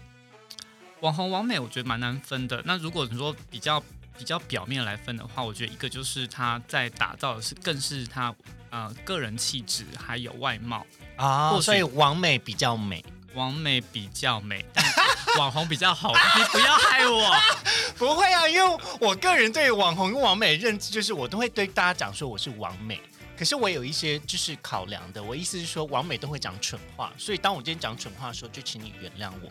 [1.00, 2.62] 网红网美，我觉得蛮难分的。
[2.66, 3.82] 那如果你说比较
[4.18, 8.36] 比较表面来分的话，我觉得一个就是他在打造的是更是他
[8.70, 10.86] 呃个人气质还有外貌，
[11.16, 13.04] 啊，所以网美比较美。
[13.34, 14.66] 王美比较美，
[15.40, 16.14] 网红比较好。
[16.38, 17.34] 你不要害我。
[17.98, 23.00] 不会啊，因为我个人对网红跟王美认知就是，我都会对大家讲说我是王美。
[23.42, 29.50] 可是我有一些就是考量的，我意思是说，王美都会讲蠢话，所以当我今天讲蠢话的时候，就请你原谅我。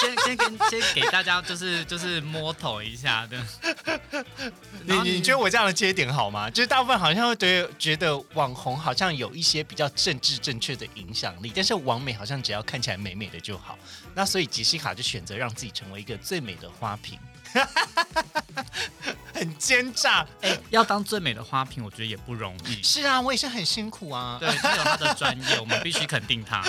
[0.00, 3.40] 先先跟先给大家就是就是摸头一下的。
[4.82, 6.50] 你你觉得我这样的接点好吗？
[6.50, 13.78] 就是大部分好像会对觉得网红好像有一些比较政治正确的影响力，但是王美好像只要看起来美美的就好。
[14.12, 17.16] 那所以杰西卡就选择让自己成为一个最美的花瓶，
[19.36, 20.26] 很奸诈。
[20.40, 22.82] 哎、要当最美的花瓶，我觉得也不容易。
[22.82, 24.38] 是啊，我也是很辛苦啊。
[24.40, 26.62] 对，他有他的专业， 我们必须肯定他。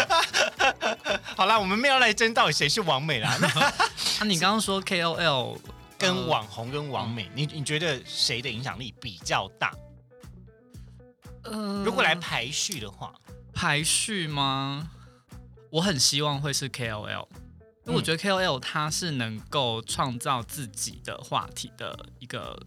[1.36, 3.38] 好啦，我们没有来争到底谁是王美啦。
[3.42, 3.74] 那
[4.20, 5.58] 那、你刚刚说 KOL
[5.98, 9.72] 跟网红跟王美，你你觉得谁的影响力比较大？
[11.44, 13.14] 呃如果来排序的话，
[13.54, 14.90] 排序吗？
[15.70, 17.28] 我很希望会是 KOL，
[17.88, 22.62] 因为我觉得 KOL 他是能够创造自己的话题的一个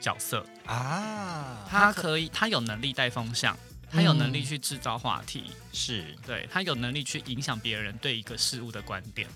[0.00, 0.44] 角色。
[0.64, 3.54] 啊，他可以，他有能力带风向，
[3.90, 6.16] 他有能力去制造话题，是。
[6.26, 9.28] 对他有能力去影响别人对一个事物的观点。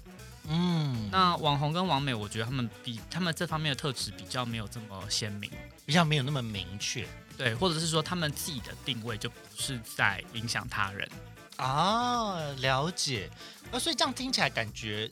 [0.48, 5.50] 嗯，那网红跟网美，我觉得他们比他们这方面的特质比较没有这么鲜明，
[5.84, 7.06] 比较没有那么明确。
[7.36, 11.06] 对，或者是说他们自己的定位就不是在影响他人。
[11.60, 13.30] 啊，了解。
[13.70, 15.10] 呃，所以这样听起来感觉，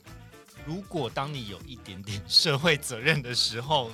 [0.65, 3.91] 如果当你有一点点社会责任的时候，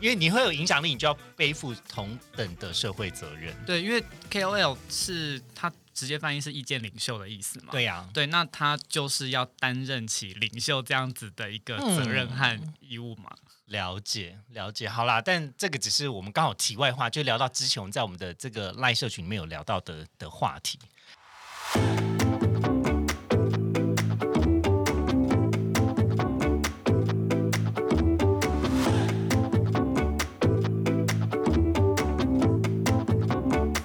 [0.00, 3.54] 因为你会有影响力，你就要背负同等的社会责任。
[3.64, 7.68] 对，因为 KOL 是他直接翻译是意见领袖的意思嘛。
[7.70, 13.30] 对呀、对，那他就是要担任起领袖这样子的一个责任和义务嘛。
[13.66, 20.78] 了解了解，好啦，但这个只是我们刚好题外话，就聊到之前我们在我们的这个赖社群里面有聊到的的话题。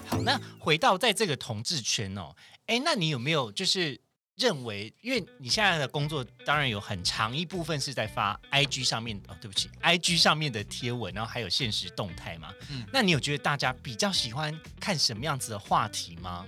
[0.07, 2.35] 好，那回到在这个同志圈哦，
[2.67, 3.99] 哎，那你有没有就是
[4.37, 12.51] 认为，因为你现在的工作当然有很长一部分是在发 IG 上面哦，对不起，IG 上面的贴文，然后还有现实动态嘛。
[12.69, 16.45] 嗯那你有觉得大家比较喜欢看什么样子的话题吗？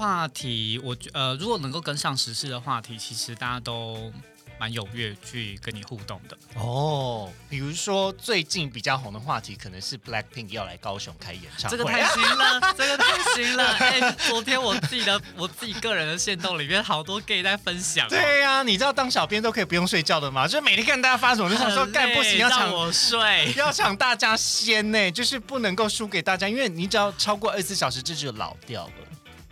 [0.00, 4.10] 话题，我觉呃，如果能够跟上时事的话题，其实大家都
[4.58, 6.34] 蛮踊跃去跟你互动的。
[6.54, 13.74] 哦，比如说最近比较红的话题，可能是 Blackpink 要来高雄开演唱会，这个太行了， 这个太行了！
[13.74, 18.08] 哎、昨天我自己的我自己个人的线动里面，好多 gay 在分享、哦。
[18.08, 20.46] 对呀、你知道当小编都可以不用睡觉的吗？
[20.46, 23.52] 就是每天看大家发什么，就想说干不行，要抢我睡。
[23.54, 28.92] 要抢大家先呢，就是不能够输给大家，因为你只要超过二十四小时，这就老掉了，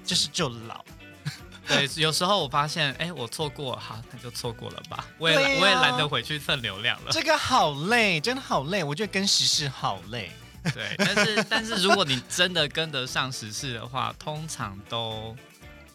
[0.08, 0.82] 就是就老。
[1.68, 5.06] 对，有时候我发现，哎、我错过，好，那就错过了吧。
[5.18, 7.10] 我也、啊我也懒得回去蹭流量了。
[7.12, 10.30] 这个好累，真的好累，我觉得跟时事好累。
[10.72, 15.36] 对， 但是但是如果你真的跟得上时事的话，通常都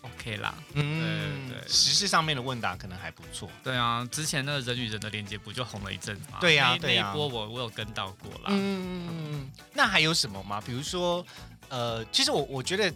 [0.01, 0.53] OK 啦。
[0.73, 3.49] 嗯，对对时事上面的问答可能还不错。
[3.63, 6.37] 对啊，之前那个人与人的连接不就红了一阵吗？
[6.39, 8.49] 对呀那对呀那一波我我有跟到过啦。
[8.49, 10.61] 嗯，那还有什么吗？
[10.63, 11.25] 比如说，
[11.69, 12.93] 呃，其实我我觉得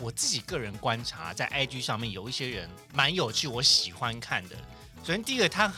[0.00, 4.56] 我自己个人观察，在 IG 上面有一些人蛮有趣，我喜欢看的。
[5.04, 5.72] 首先第一个，他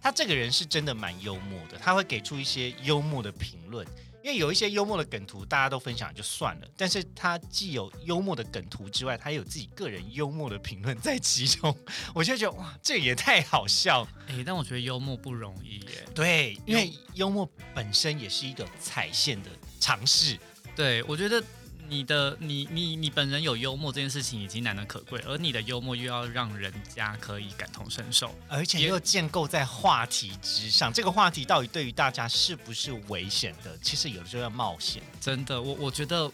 [0.00, 3.86] 他这个人是真的蛮幽默的，他会给出一些幽默的评论。
[4.24, 11.76] 因为有一些幽默的梗图，大家都分享就算了，但是他既有幽默的梗图之外，他也有自己个人幽默的评论在其中，
[12.14, 14.06] 我就觉得哇，这也太好笑。
[14.28, 16.06] 哎、但我觉得幽默不容易耶。
[16.14, 20.38] 对，因为幽默本身也是一个踩线的尝试。
[20.76, 21.42] 对，我觉得
[21.92, 28.34] 你的你你你本人有幽默这件事情已经难能可贵，而你的幽默又要让人家可以感同身受。
[28.48, 33.76] 而且也又建构在话题之上，这个话题到底对于大家是不是危险的？
[33.82, 36.24] 其实有的时候要冒险真的，我我觉得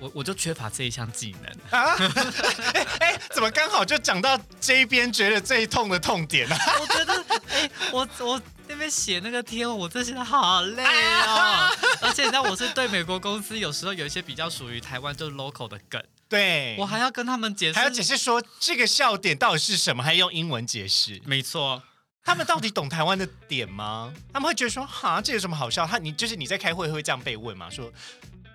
[0.00, 1.80] 我我就缺乏这一项技能。
[1.80, 1.94] 啊！
[2.74, 6.58] 哎、哎怎么刚好就讲到这一边觉得最痛的痛点啊？
[6.80, 8.42] 我觉得，哎、我我
[8.72, 11.70] 那边写那个贴文，我真的好累哦。
[12.00, 21.20] 而且你知道，我是对美国公司有时候有一些比较属于台湾就是 local 的梗，对，我还要跟他们解释，还要解释说这个笑点到底是什么，还用英文解释。
[21.24, 21.82] 没错，
[22.24, 24.12] 他们到底懂台湾的点吗？
[24.32, 25.86] 他们会觉得说，哈，这有什么好笑？
[25.86, 27.70] 他你就是你在开会会这样被问嘛？
[27.70, 27.92] 说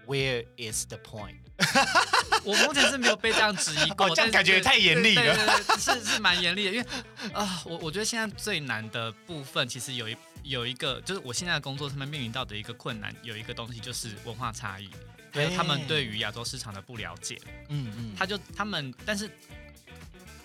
[0.07, 1.37] Where is the point？
[2.45, 5.23] 我目前是没有被这样质疑过，哦这样感觉也太严厉了。
[5.23, 6.87] 对对对对是是蛮严厉的，因为
[7.33, 14.89] 啊、我我觉得现在最难的部分，其实有一有一个，就是我现在的工作他们面临到的一个困难，有一个东西就是文化差异，
[15.33, 17.39] 还有他们对于亚洲市场的不了解，
[17.69, 19.29] 嗯嗯，他就他们，但是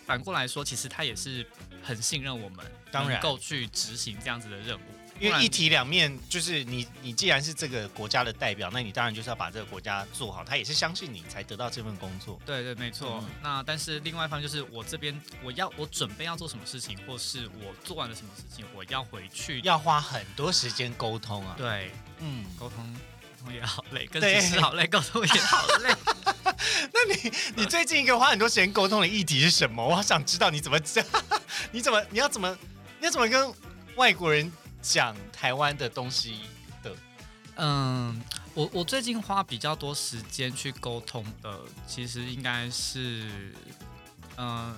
[0.07, 1.47] 反过来说，其实他也是
[1.83, 3.13] 很信任我们，当然。
[3.13, 4.81] 能够去执行这样子的任务，
[5.23, 10.43] 因为一体两面，就是你你既然是这个国家的代表，那你当然就是要把这个国家做好。
[10.45, 12.41] 他也是相信你才得到这份工作。
[12.45, 13.23] 对对，没错。
[13.23, 21.55] 嗯那但是另外一方就是我这边我要我准备要做什么事情，或是我做完了什么事情，我要回去要花很多时间沟通啊。
[21.57, 25.95] 对嗯，沟通，沟通也好累，跟对实施好累，沟通也 好累。
[26.93, 29.87] 那你你最近一个花很多时间沟通的议题是什么？
[29.87, 31.05] 我好想知道你怎么讲，
[31.71, 32.57] 你怎么你要怎么
[32.99, 33.53] 你要怎么跟
[33.97, 34.51] 外国人
[34.83, 36.41] 讲台湾的东西
[36.83, 36.95] 的？
[37.57, 43.55] 嗯，我我最近花比较多时间去沟通的，其实应该是，
[44.37, 44.77] 呃，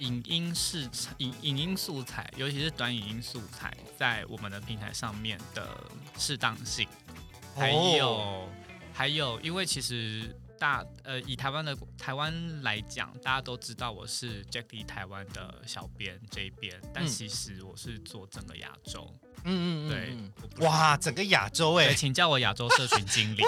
[0.00, 5.68] 影音是影影音素材，尤其是短影音素材，在我们的平台上面的
[6.18, 6.86] 适当性，
[7.54, 8.48] 还有、哦
[8.92, 10.34] 还有，因为其实。
[10.64, 19.14] 大呃，以台湾的台湾来讲，大家都知道我是 Jackie 台湾的小编这一边，但嗯其实我是做整个亚洲。
[19.44, 23.42] 嗯嗯嗯，对哇，整个亚洲哎、对，请叫我亚洲社群经理。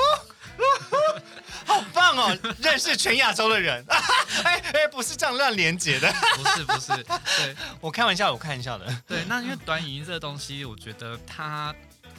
[1.65, 3.83] 好棒哦，认识全亚洲的人，
[4.45, 7.03] 哎哎，不是这样乱连接的，不是不是，
[7.39, 9.25] 对我开玩笑，我开玩笑的，对。
[9.25, 11.75] 那因为短影音这个东西，我觉得它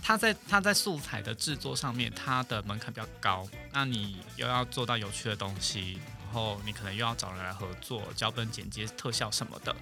[0.08, 3.46] 它在它在素材的制作上面，它的门槛比较高。
[3.74, 9.76] 那你又要做到有趣的东西，然后你可能又要找人来合作，脚本、剪接、特效什么的，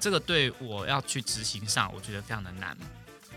[0.00, 2.76] 这个对我要去执行上，我觉得非常的难。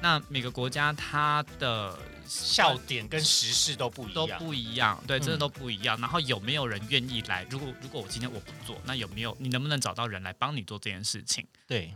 [0.01, 1.95] 那每个国家它的
[2.27, 5.95] 笑点跟时事都不一样都，不一样，对，真的嗯都不一样。
[6.01, 7.45] 然后有没有人愿意来？
[7.47, 11.45] 如果如果我今天我不做，那有没有你能不能找到人来帮你做这件事情？
[11.67, 11.95] 对，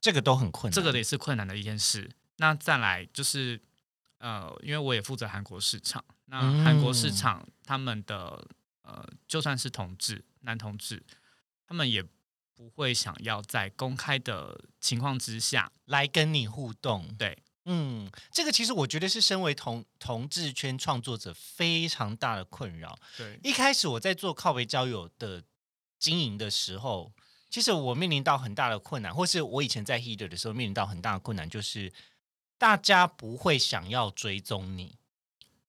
[0.00, 2.08] 这个都很困难，这个也是困难的一件事。
[2.36, 3.60] 那再来就是，
[4.18, 7.16] 呃，因为我也负责韩国市场，那韩国市嗯。
[7.16, 8.46] 场他们的
[8.82, 11.02] 呃，就算是同志男同志，
[11.66, 12.02] 他们也
[12.54, 22.98] 不会想要在公开的情况之下，来跟你互动，对，嗯，这个其实我觉得是身为同同志圈创作者非常大的困扰。
[23.16, 25.42] 对，一开始我在做靠北交友的
[25.98, 27.12] 经营的时候，
[27.48, 31.90] 其实我面临到很大的困难，或是我以前在 Heater 的时候面临到很大的困难，就是
[32.64, 34.96] 大家不会想要追踪你，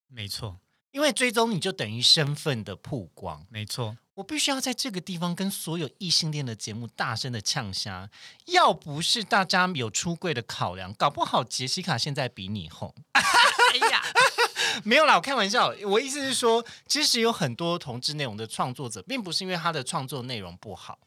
[0.07, 0.59] 没错，
[0.91, 3.45] 因为追踪你就等于身份的曝光。
[3.49, 8.09] 没错，我必须要在这个地方跟所有异性恋的节目大声的呛虾，
[8.45, 12.95] 要不是大家有出柜的考量，搞不好杰西卡现在比你红。
[13.11, 14.01] 哎呀，
[14.85, 15.75] 没有啦，我开玩笑。
[15.85, 20.97] 我意思是说，其实有很多同志内容的创作者，并不是因为他的创作内容不好，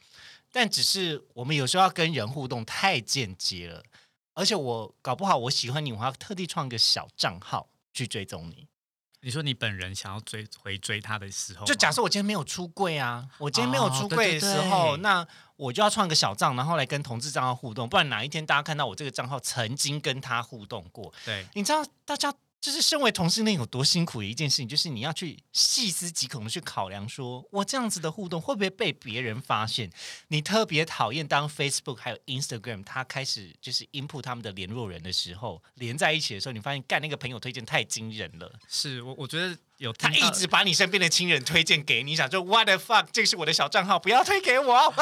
[0.52, 3.82] 但只是我们有时候要跟人互动太间接了。
[4.38, 8.68] 而且我搞不好我喜欢你，我还要特地创一个小账号去追踪你。
[9.20, 29.90] 你说你本人想要追回追他的时候，就假设我今天没有出柜啊，我今天没有出柜的时哦候，对对对那我就要创个小账，然后来跟同志账号互动，不然哪一天大家看到我这个账号曾经跟他互动过，对你知道大家就是身为同性恋有多辛苦的一件事情，就是你要去细思极恐的去考量说，我这样子的互动会不会被别人发现？
[30.28, 44.74] 你特别讨厌当 Facebook 还有 Instagram 它开始就是 input 他们的联络人的时候，连在一起的时候，你发现干那个朋友推荐太惊人了，是我我觉得有他一直把你身边的亲人推荐给你，想说 What the fuck，这是我的小账号，不要推给我。
[44.74, 44.92] 啊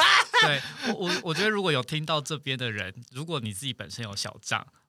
[0.43, 4.86] 对我我我觉得如果有听到这边的人，如果你自己本身有小账，呃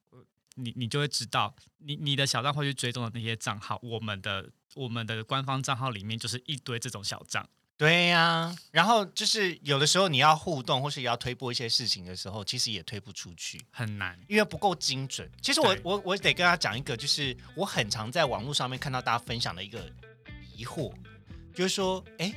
[0.59, 7.49] 你你就会知道，你你的小账会去追踪的那些账号，我们的我们的官方账号里面就是一堆这种小账。
[7.77, 13.65] 对呀、然后就是有的时候你要互动或是要推播一些事情的时候，其实也推不出去。
[13.71, 15.31] 很难，因为不够精准。
[15.41, 19.89] 其实我我我得跟他讲一个，就是我很常在网络上面看到大家分享的一个
[20.57, 20.93] 疑惑，
[21.55, 22.35] 就是说，哎，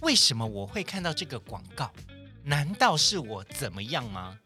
[0.00, 1.92] 为什么我会看到这个广告？
[2.42, 4.36] 难道是我怎么样吗？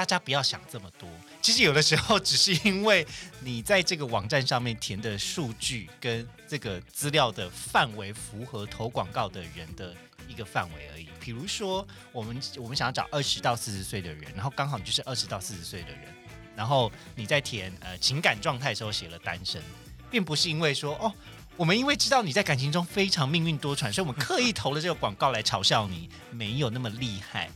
[0.00, 1.06] 大家不要想这么多，
[1.42, 3.06] 其实有的时候只是因为
[3.40, 9.94] 你在这个网站上面填的数据跟这个资料的范围符合投广告的人的
[10.26, 11.06] 一个范围而已。
[11.20, 16.00] 比如说，我们我们想要找二十到四十岁的人，然后刚好你就是二十到四十岁的人，
[16.56, 19.62] 然后你在填呃情感状态的时候写了单身，
[20.10, 21.12] 并不是因为说哦。
[21.60, 27.50] 我们因为知道你在感情中非常命运多舛，所以我们刻意投了这个广告来嘲笑你，没有那么厉害。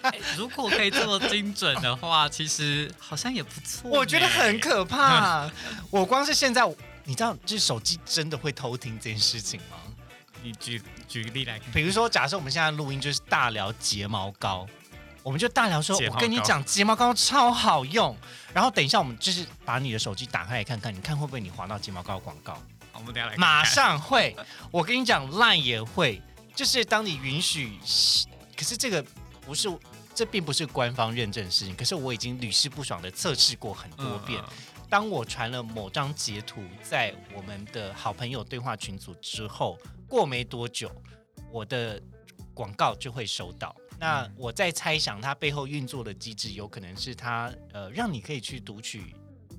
[0.00, 3.90] 哎 如果可以这么精准的话，其实好像也不错。
[3.90, 5.46] 我觉得很可怕。
[5.90, 6.66] 我光是现在，
[7.04, 9.76] 你知道，就是手机真的会偷听这件事情吗？
[10.42, 14.66] 你举举个例来看，比如说，假设我们现在录音就是大聊睫毛膏，
[15.28, 18.16] 我们就大聊说，我跟你讲，睫毛膏超好用。
[18.54, 22.58] 然后等一下，我们就是把你的手机打开来看看，你看会不会你滑到睫毛膏广告？
[22.94, 24.34] 我们等一下来看看马上会。
[24.70, 26.22] 我跟你讲，Line 也会，
[26.54, 27.78] 就是当你允许，
[28.56, 29.04] 可是这个
[29.44, 29.68] 不是。
[30.14, 34.40] 这并不是官方认证的事情，可是我已经屡试不爽的测试过很多遍。
[34.40, 34.48] 嗯
[34.90, 40.90] 当我传了某张截图在我们的好朋友对话群组之后，过没多久，
[41.52, 42.00] 我的
[42.54, 43.76] 广告就会收到。
[43.98, 49.14] 那嗯我在猜想，它背后运作的机制，有可能是它呃，让你可以去读取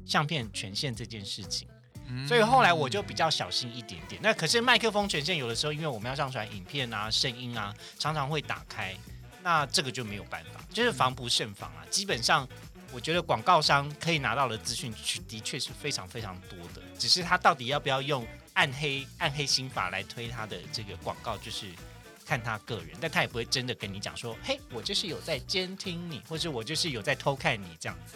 [0.06, 1.67] 相片权限这件事情。
[2.08, 4.19] 嗯所以后来我就比较小心一点点。
[4.23, 8.95] 那可是麦克风权限有的时候，因为我们要上传影片啊、声音啊，常常会打开，
[9.43, 11.86] 那这个就没有办法，就是防不胜防啊。
[11.91, 12.47] 基本上，
[12.91, 14.91] 我觉得广告商可以拿到的资讯，
[15.27, 21.67] 的确是非常非常多的，只是他到底要不要用暗黑暗黑心法来推他的这个广告，就是。
[22.30, 28.15] 看他个人，但他也不会真的跟你讲说，嘿，我就是有在监听你，或者我就是有在偷看你这样子。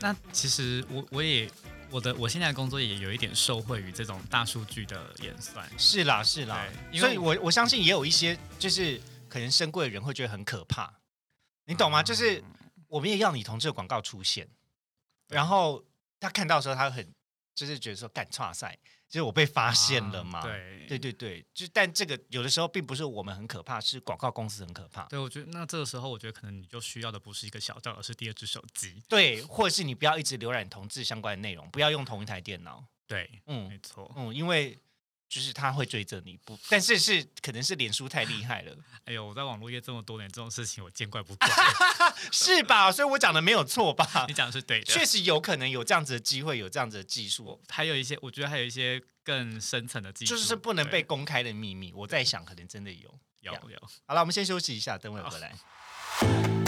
[0.00, 1.50] 那其实我我也
[1.90, 5.68] 我的我现在的工作也有一点受惠于这种大数据的演算。
[5.78, 8.98] 是啦，是啦，所以我我相信也有一些就是
[9.28, 10.90] 可能深贵的人会觉得很可怕，
[11.66, 12.02] 你懂吗？
[12.02, 12.42] 就是
[12.88, 14.48] 我们也要你同志的广告出现，
[15.28, 15.84] 然后
[16.18, 17.06] 他看到的时候，他很
[17.54, 18.78] 就是觉得说干差赛，
[19.12, 20.38] 就是我被发现了嘛。
[20.38, 20.42] 啊
[20.88, 25.04] 对对对对，就但这个有的时候并不是我们很可怕，是广告公司很可怕。
[25.04, 29.02] 对，我觉得那这个时候，我觉得可能你就需要的不是一个小账，而是第二只手机。
[29.08, 32.84] 对，或者是你不要一直浏览同志相关的内容，不要用同一台电脑。
[33.06, 34.10] 对，嗯没错。
[34.16, 34.78] 嗯，因为
[35.32, 38.76] 就是他会追着你不，但是是可能是脸书太厉害了，
[39.06, 41.48] 哎呦，我在网络业这么多年，这种事情我见怪不怪。
[42.30, 42.92] 是吧？
[42.92, 44.34] 所以我讲的没有错吧你？
[44.34, 44.92] 讲的是对的。
[44.92, 51.94] 确实有可能有这样子的机会，有这样子的技术，还有一些，我觉得还有一些更深层的技术，就是不能被公开的秘密。
[51.94, 53.18] 我在想，可能真的有。
[53.40, 53.88] 有呀有。
[54.04, 56.61] 好了，我们先休息一下，等会回来。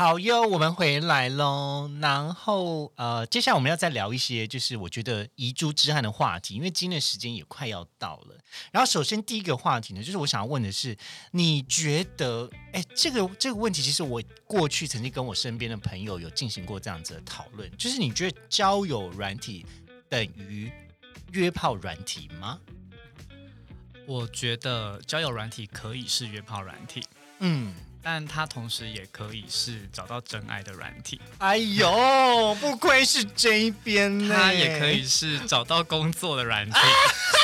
[0.00, 1.90] 好哟，我们回来喽。
[2.00, 8.34] 然后呃，接下来我们要再聊一些，就是我觉得遗珠之憾的话题，因为今天的时间也快要到了。
[8.72, 10.96] 然后首先第一个话题呢，就是我想要问的是，
[11.32, 19.66] 你觉得，哎，这个这个问题，其实我过去曾经跟我身边的朋友有进行过这样子的讨论，就是你觉得交友软体
[20.08, 20.72] 等于
[21.32, 22.58] 约炮软体吗？
[24.06, 27.02] 我觉得交友软体可以是约炮软体，
[27.40, 36.78] 嗯，但它同时也可以是找到真爱的软体，哎呦， 不愧是这一边呢，它也可以是找到工作的软体，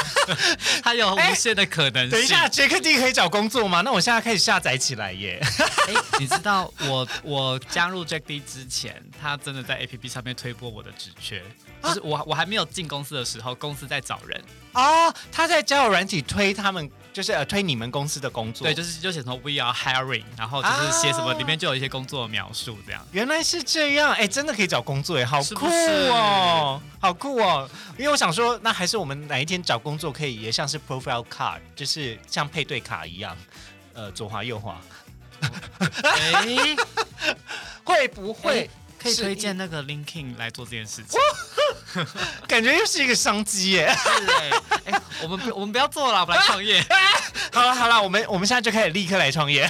[0.82, 2.10] 它有无限的可能性。
[2.10, 3.80] 等一下，杰克蒂可以找工作吗？
[3.82, 5.38] 那我现在开始下载起来耶。
[5.88, 11.42] 哎，你知道我我加入 Jack D 之前，他真的在 APP 上面推播我的职缺，
[11.82, 14.42] 啊就是我我还没有进公司的时候，公司在找人，
[14.76, 18.66] 哦，他在交友软体推他们，就是呃推你们公司的工作。
[18.66, 21.34] 对，就是就写什么 We are hiring，然后就是写什么，啊。
[21.38, 23.02] 里面就有一些工作的描述这样。
[23.10, 26.08] 原来是这样，哎，真的可以找工作哎，好酷是是？
[26.10, 27.68] 哦，好酷哦。
[27.96, 33.34] 因为我想说，那还是我们哪一天找工作可以也像是 profile card，就是像配对卡一样，
[33.94, 34.78] 呃，左滑右滑，
[36.02, 36.76] 哎，
[37.82, 38.60] 会不会？
[38.60, 38.68] 哎
[39.06, 41.18] 可以推荐那个 LinkedIn 来做这件事情。
[42.46, 43.94] 感觉又是一个商机耶？
[43.96, 44.50] 是哎，
[44.86, 46.84] 哎， 我们不我们不要做了，我们来创业。
[47.52, 49.68] 好了好了，我们我们现在就开始立刻来创业，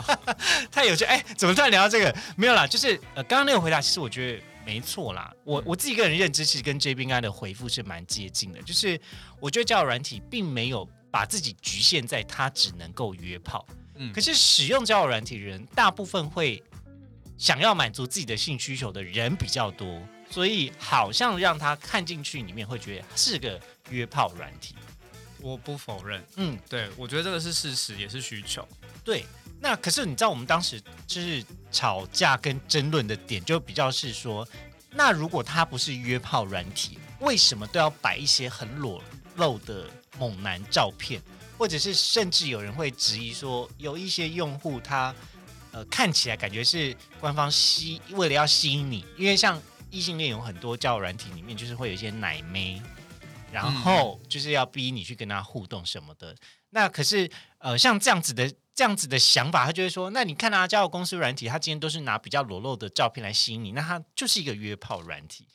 [0.72, 1.04] 太有趣！
[1.04, 2.14] 哎，怎么突然聊到这个？
[2.36, 5.30] 没有啦，就是呃，刚刚那个回答，其实我觉得没错啦。
[5.44, 8.98] 我我自己个人认知，其实跟 J B 刚才的回复是蛮接近的，就是
[9.38, 13.66] 我觉得交友软体并没有把自己局限在它只能够约炮，
[13.96, 16.62] 嗯可是使用交友软体的人，大部分会
[17.40, 19.98] 想要满足自己的性需求的人比较多，
[20.30, 24.74] 所以好像让他看进去里面会觉得是个约炮软体。
[25.38, 28.68] 我不否认，嗯，对我觉得这个是事实，也是需求。
[29.02, 29.24] 对，
[29.58, 34.46] 那可是你知道，我们当时就是吵架跟争论的点，就比较是说，
[34.90, 39.02] 那如果他不是约炮软体，为什么都要摆一些很裸
[39.36, 39.88] 露的
[40.18, 41.22] 猛男照片？
[41.56, 45.14] 或者是甚至有人会质疑说，有一些用户他
[45.72, 49.60] 呃看起来感觉是官方吸为了要吸引你，因为像
[49.90, 52.80] 异性恋有很多交友软体里面就是会有一些奶妹，
[53.52, 56.36] 然后就是要逼你去跟他互动什么的。
[56.70, 65.46] 那可是呃，像这样子的这样子的想法，他就会说，那你看啊，交友公司软体，他今天都是拿比较裸露的照片来吸引你，那他就是一个约炮软体。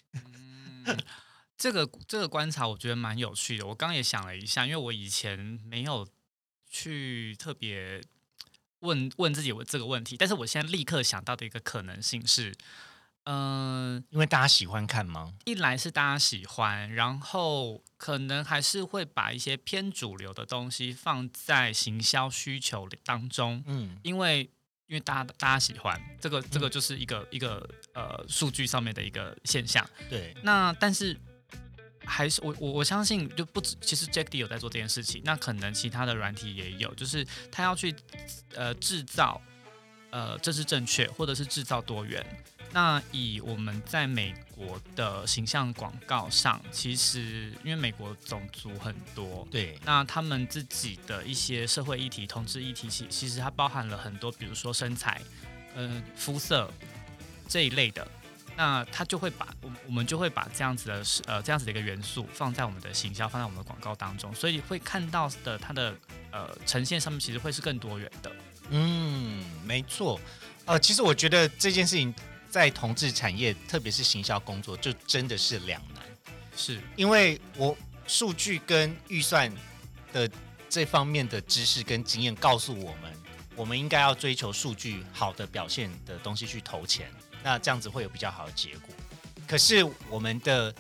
[1.58, 3.66] 这个这个观察我觉得蛮有趣的。
[3.66, 6.06] 我刚刚也想了一下，因为我以前没有
[6.70, 8.02] 去特别
[8.86, 12.56] 问问自己我这个问题，但是我现在立刻想到的一个可能性是，
[13.26, 15.34] 嗯、因为大家喜欢看吗？
[15.46, 24.50] 一来是大家喜欢，然后可能还是会把一些偏主流的东西放在行销需求当中，嗯，因为
[24.88, 29.84] 因为大家大家喜欢这个，这个就是一个一个呃数据上面的一个现象。
[30.10, 31.20] 对，那但是
[32.06, 37.94] 还是我我我相信就不止，其实 Jack D 有在做这件事情，那可能其他的软体也有，就是他要去
[38.54, 39.42] 呃制造
[40.12, 42.26] 呃这是正确，或者是制造多元。
[42.72, 55.22] 那以我们在美国的形象广告上，其实因为美国种族很多，对，那他们自己的一些社会议题、同志议题，其其实它包含了很多，比如说身材、
[55.74, 56.70] 呃肤色
[57.48, 58.06] 这一类的。
[58.58, 65.94] 那他就会把我我们就会把这样子的呃这样子的一个元素放在我们的行销，放在我们的广告当中，所以会看到的它的
[66.32, 68.32] 呃呈现上面其实会是更多元的。
[68.70, 70.20] 嗯，没错。
[70.66, 72.14] 呃，其实我觉得这件事情
[72.50, 76.04] 在同志产业，特别是行销工作，就真的是两难。
[76.56, 77.78] 是，因为我
[78.08, 79.54] 数据跟预算
[80.14, 80.30] 的
[80.70, 83.14] 这方面的知识跟经验告诉我们，
[83.56, 87.12] 我们应该要追求数据好的表现的东西去投钱，
[87.46, 88.90] 那这样子会有比较好的结果。
[89.48, 90.74] 可是我们的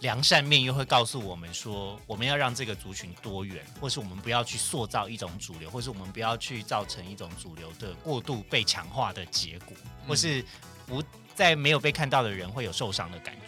[0.00, 9.74] 良善面又会告诉我们说，我们要让这个族群多元，或是我们不要去塑造一种主流，或是我们不要去造成一种主流的过度被强化的结果，
[10.06, 10.44] 或是
[10.86, 11.02] 不
[11.34, 13.46] 在没有被看到的人会有受伤的感觉。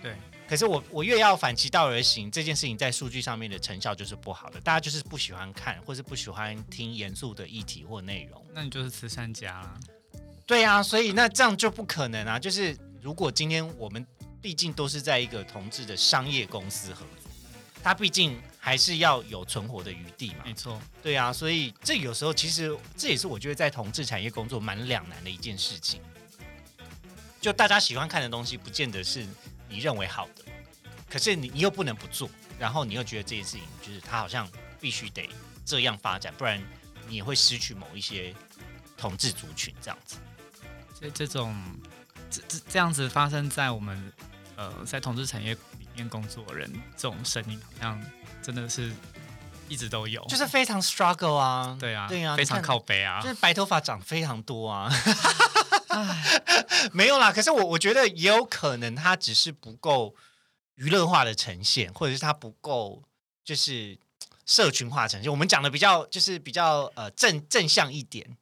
[0.00, 0.16] 对，
[0.48, 8.42] 可是我我越要反其道而行，这件事情在数据上面的成效就是不好的，大家就是不喜欢看，或是不喜欢听严肃的议题或内容。
[8.54, 9.78] 那你就是慈善家啦。
[10.46, 12.38] 对啊，所以那这样就不可能啊！
[12.38, 14.06] 就是如果今天我们
[14.40, 17.30] 毕竟都是在一个同志的商业公司合作，
[17.82, 20.44] 它毕竟还是要有存活的余地嘛。
[20.44, 26.00] 没错，对啊，所以这有时候其实这也是我觉得在同志产业工作蛮两难的一件事情。
[27.40, 29.26] 就大家喜欢看的东西，不见得是
[29.68, 30.44] 你认为好的，
[31.10, 34.48] 可是你你又不能不做，然后你又觉得这件事情就是它好像
[34.80, 35.28] 必须得
[35.64, 36.62] 这样发展，不然
[37.08, 38.32] 你也会失去某一些
[38.96, 40.18] 同志族群这样子。
[41.00, 41.54] 这这种
[42.30, 44.12] 这这这样子发生在我们
[44.56, 48.02] 呃在同志产业里面工作的人，这种声音好像
[48.42, 48.92] 真的是
[49.68, 53.20] 一直都有，就是非常 struggle 啊，对啊，对啊，非常靠背啊。
[53.20, 54.90] 就，是白头发长非常多啊。
[56.92, 60.14] 没有啦，可是我我觉得也有可能他只是不够
[60.76, 63.02] 娱乐化的呈现，或者是他不够
[63.44, 63.98] 就是
[64.44, 65.30] 社群化呈现。
[65.30, 68.36] 我们讲的比较就是比较呃正正向一点，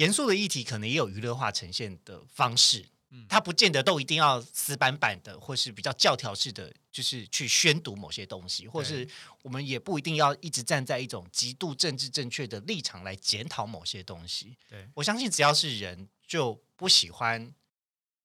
[0.00, 2.86] 严肃的议题可能也有娱乐化呈现的方式。
[3.12, 9.06] 嗯它不见得都一定要死板板的，或是比较教条式的，就是去宣读某些东西，或是
[9.42, 14.56] 我们也不一定要一直站在一种极度政治正确的立场来检讨某些东西。
[14.68, 17.52] 对我相信只要是人，就不喜欢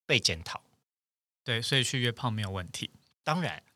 [0.06, 0.62] 被检讨。
[1.44, 2.92] 对，所以去约炮没有问题。
[3.24, 3.62] 当然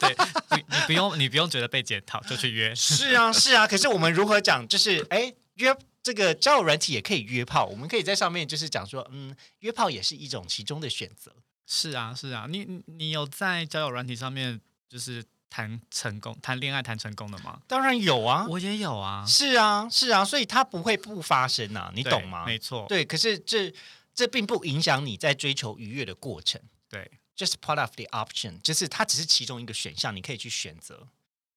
[0.00, 0.16] 对，对
[0.56, 3.66] 你你不用你不用觉得被检讨就去约，是啊，是啊。
[3.66, 4.66] 可是我们如何讲？
[4.68, 11.34] 就是哎，约这个交友软体也可以约炮，我们可以在上面就是讲说，嗯，约炮也是一种其中的选择。
[11.66, 17.60] 是啊是啊，你你你有在交友软体上面就是谈成功谈恋爱谈成功的吗？
[17.68, 22.44] 当然有啊，我也有啊，是啊，是啊，所以它不会不发生啊，你懂吗？
[22.46, 23.72] 没错，对，可是这
[24.14, 26.60] 这并不影响你在追求愉悦的过程。
[26.88, 31.08] 对 Just part of the option，就是它只是其中一个选项，你可以去选择。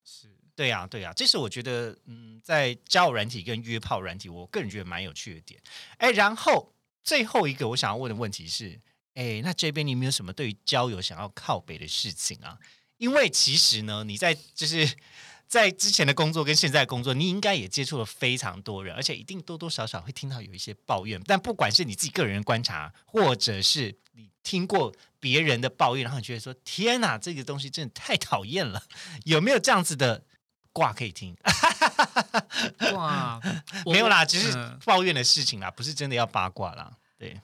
[0.04, 0.28] 是。
[0.56, 5.60] 对呀、对呀、这是我觉得，嗯，在交友软体跟约炮软体，我个人觉得蛮有趣的点。
[5.98, 8.80] 哎，然后最后一个我想要问的问题是，
[9.14, 12.58] 哎，那这边你有没有什么对于交友想要靠北的事情啊？
[12.98, 14.88] 因为其实呢，你在就是
[15.48, 21.20] 在之前的工作跟现在的工作，你应该也接触了非常多人，而且一定多多少少会听到有一些抱怨。
[21.26, 28.84] 但不管是你自己个人的观察，或者是你听过别人的抱怨，然后你觉得说：“天哪，这个东西真的太讨厌了。”
[29.26, 30.24] 有没有这样子的
[30.74, 31.34] 卦可以听？
[32.92, 33.40] 哇，
[33.86, 36.92] 没有啦，只是嗯抱怨的事情啦，不是真的要八卦啦。
[37.16, 37.40] 对，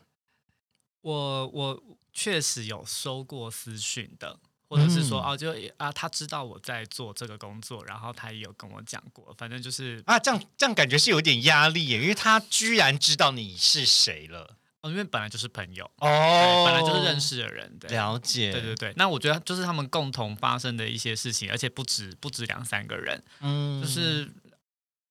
[1.00, 4.36] 我我确实有收过私讯的，
[4.68, 17.90] 或者是说、嗯哦，就啊，他知道我在做这个工作，然后他也有跟我讲过，反正就是啊，这样这样感觉是有点压力耶，因为他居然知道你是谁了哦，因为本来就是朋友，哦，本来就是认识的人，对。
[17.90, 24.30] 了解，对对对，那我觉得就是他们共同发生的一些事情，而且不止不止两三个人，嗯就是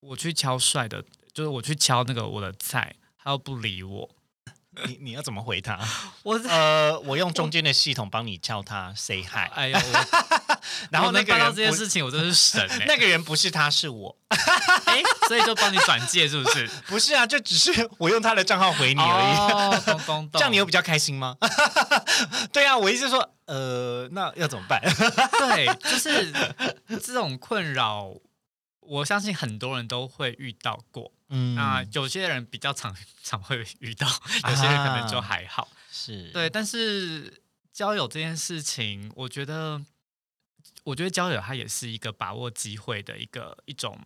[0.01, 1.03] 我去敲帅的，
[1.33, 4.09] 就是我去敲那个我的菜，他又不理我，
[4.87, 5.77] 你你要怎么回他？
[6.23, 10.48] 我呃，我用中间的系统帮你敲他 say hi，哎呦，我
[10.91, 14.15] 然后那个我能办到这件事情，我真是神 哎、那个人不是他，是我，
[14.85, 16.67] 哎，所以就帮你转介是不是？
[16.87, 19.35] 不是啊，就只是我用他的账号回你而已。
[19.37, 21.35] 哦，懂懂懂，这样你有比较开心吗？
[22.51, 24.81] 对啊，我意思是说，呃，那要怎么办？
[25.39, 26.31] 对，就是
[27.01, 28.13] 这种困扰，
[28.81, 31.11] 我相信很多人都会遇到过。
[31.31, 34.07] 嗯那有些人比较常常会遇到，
[34.49, 35.67] 有些人可能就还好。
[35.91, 37.41] 是对，但是
[37.71, 39.79] 交友这件事情，我觉得，
[40.89, 43.97] 我觉得交友它也是一个把握机会的一个一种，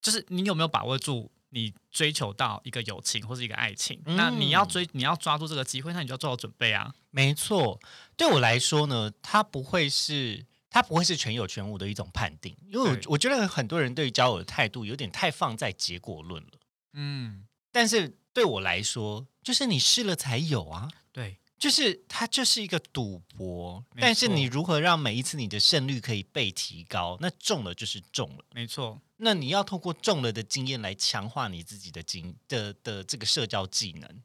[0.00, 4.00] 就是你有没有把握住你追求到一个友情或是一个爱情？
[4.04, 6.94] 那你要嗯追，你要抓住这个机会，那你就要做好准备啊。
[7.10, 7.80] 没错，
[8.16, 16.50] 对我来说呢，它不会是它不会是全有全无的一种判定，因为我我觉得很多人对于交友的态度有点太放在结果论了。
[16.92, 28.44] 嗯，但是对我来说，就是你试了才有啊，对，就是它就是一个赌博，但是你如何让每一次你的胜率可以被提高，那中了就是中了。
[28.52, 34.22] 没错，那你要透过中了的经验来强化你自己的经的的这个社交技能。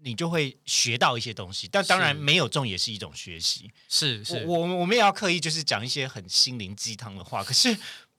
[0.00, 1.66] 你就会学到一些东西。
[1.66, 3.72] 但当然，没有中也是一种学习。
[3.88, 7.76] 是是，我我我们也要刻意就是讲一些很心灵鸡汤的话，可是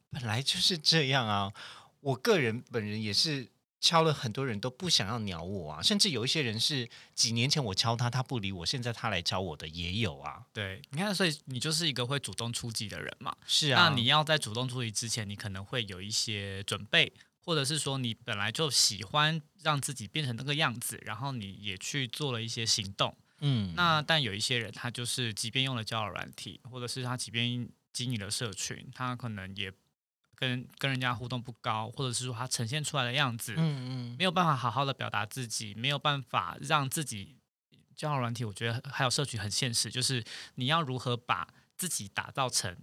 [0.10, 1.54] 本来就是这样啊。
[2.00, 3.48] 我个人本人也是
[3.80, 10.44] 敲了很多人都不想要鸟我啊，甚至有一些人是几年前我敲他，他不理我，现在他来敲我的也有啊。
[10.52, 13.36] 对，你看，所以你就是一个会主动出击的人嘛。
[13.46, 17.14] 是啊，那你要在主动出击之前，你可能会有一些准备，
[17.46, 23.16] 或者是说你本来就喜欢让自己变成那个样子，然后你也去做了一些行动。
[23.40, 29.72] 嗯，那但有一些人，他就是即便用了交友软体，或者是他即便经营了社群，他可能也
[30.40, 37.36] 跟跟人家互动不高，或者是说他呈现出来的样子，嗯嗯没有办法好好的表达自己，没有办法让自己
[37.96, 40.24] 交友软体，我觉得还有社群很现实，就是
[40.56, 42.78] 你要如何把自己打造成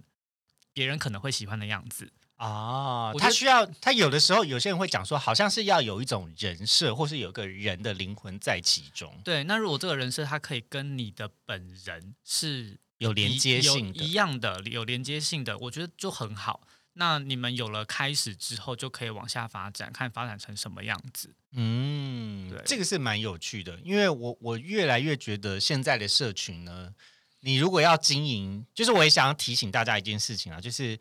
[0.73, 2.11] 别人可能会喜欢的样子。
[2.35, 16.67] 啊，他需要他有的时候有些人会讲说，好像是要有一种人设，或是有个人的灵魂在其中，对，那如果这个人设他可以跟你的本人是有连接性的一样的，有连接性的，我觉得就很好。
[16.97, 21.35] 那你们有了开始之后，就可以往下发展，看发展成什么样子。
[21.51, 26.93] 嗯，对这个是蛮有趣的，因为我我越来越觉得现在的社群呢，
[27.41, 30.97] 你如果要经营，就是我也想要提醒大家一件事情啊，就是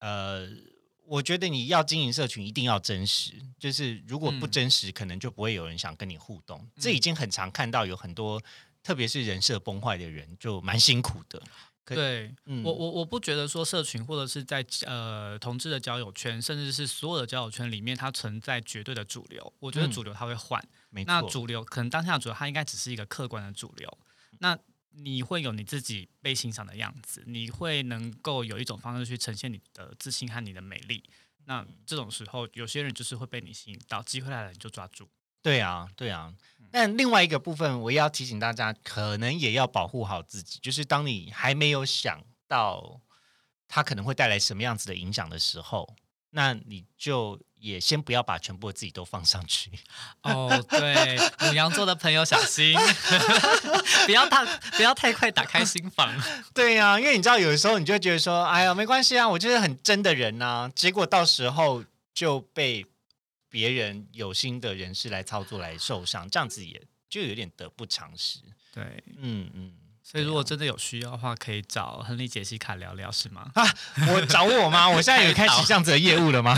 [0.00, 0.48] 呃，
[1.06, 6.68] 我觉得你要经营社群一定要真实，就是如果不嗯真实，可能就不会有人想跟你互动。
[6.80, 8.42] 这已经很常看到有很多，
[8.82, 11.40] 特别是人设崩坏的人，就蛮辛苦的。
[11.86, 19.54] 可对，嗯我我我不觉得说社群或者是在呃同志的交友圈，甚至是所有的交友圈里面，它存在绝对的主流。
[19.60, 20.60] 我觉得嗯主流它会换，
[21.06, 23.98] 那主流可能当下的主流它应该只是一个客观的主流。
[24.40, 24.58] 那
[24.90, 31.04] 你会有你自己被欣赏的样子，你会能够有一种方式去呈现你的自信和你的美丽。
[31.44, 35.08] 那这种时候，有些人就是会被你吸引到，机会来了你就抓住。
[35.42, 36.32] 对啊，对啊。
[36.32, 36.36] 嗯
[36.72, 40.58] 但另外一个部分，我也要提醒大家，可能也要保护好自己。
[40.60, 43.00] 就是当你还没有想到
[43.66, 45.96] 它可能会带来什么样子的影响的时候，
[46.32, 49.70] 那你就也先不要把全部的自己都放上去。
[50.24, 52.76] 哦，对，母羊座的朋友小心，
[54.04, 56.12] 不要太不要太快打开心房。
[56.52, 61.82] 对呀、因为你知道，有的时候你就会觉得说，哎呀，没关系啊，我就是很真的人呐、结果到时候
[62.12, 62.84] 就被
[63.48, 68.40] 别人有心的人士来操作来受伤，这样子也就有点得不偿失。
[68.72, 69.72] 对，嗯嗯。
[70.08, 73.50] 所以如果真的有需要的话，可以找亨利、杰西卡聊聊，是吗？
[73.54, 73.64] 啊
[74.08, 74.86] 我找我吗？
[74.94, 76.56] 我现在有开始这样子的业务了吗？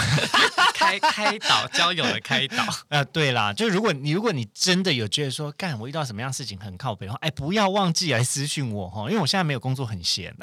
[0.74, 10.36] 开 开导交友的开导，呃， 对啦，就如果你如果你真的有觉得说，干我遇到什么样事情很靠北的话，哎，不要忘记来私讯我哈，因为我现在没有工作，很闲。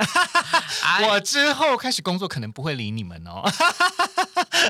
[0.83, 3.43] 哎我之后开始工作，可能不会理你们哦。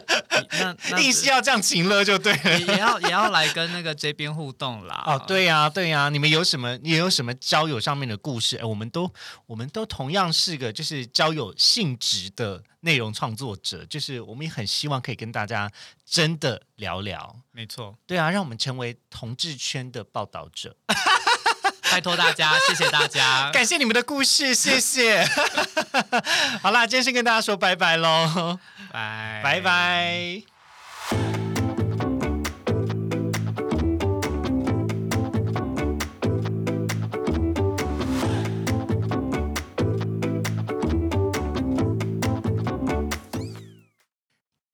[0.59, 2.59] 那那硬是要这样情乐就对了。
[2.59, 5.03] 也也要也要来跟那个这边互动啦。
[5.05, 6.77] 哦，对呀、对呀、你们有什么？
[6.83, 8.57] 也有什么交友上面的故事？
[8.57, 9.11] 哎，我们都
[9.45, 15.71] 我们都同样是个就是交友性质的内容创作者，就是我们也很希望可以跟大家
[16.05, 17.35] 真的聊聊。
[17.51, 20.75] 没错，对啊，让我们成为同志圈的报道者。
[21.95, 25.25] 拜托大家， 谢谢大家，感谢你们的故事，谢谢。
[26.61, 28.59] 好啦，今天先跟大家说拜拜喽，
[28.91, 29.61] 拜拜。
[29.61, 31.54] 拜。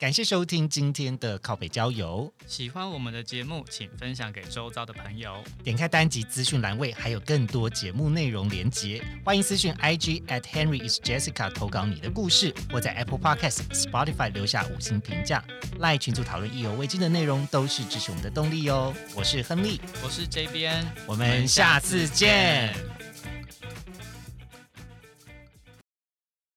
[0.02, 2.34] 感谢收听今天的靠北郊游。
[2.48, 5.44] 喜欢我们的节目，请分享给周遭的朋友。
[5.64, 9.00] 点开单集资讯栏位，还有更多节目内容连结。
[9.24, 15.46] 欢迎私讯 IG at Henry is Jessica 投稿你的故事，或在 Apple Podcast、Spotify 留下五星评价。
[15.78, 18.92] 赖群组讨论意犹未尽的内容，都是支持我们的动力哦。
[19.14, 22.74] 我是亨利，我是 JBN，，我们下次见。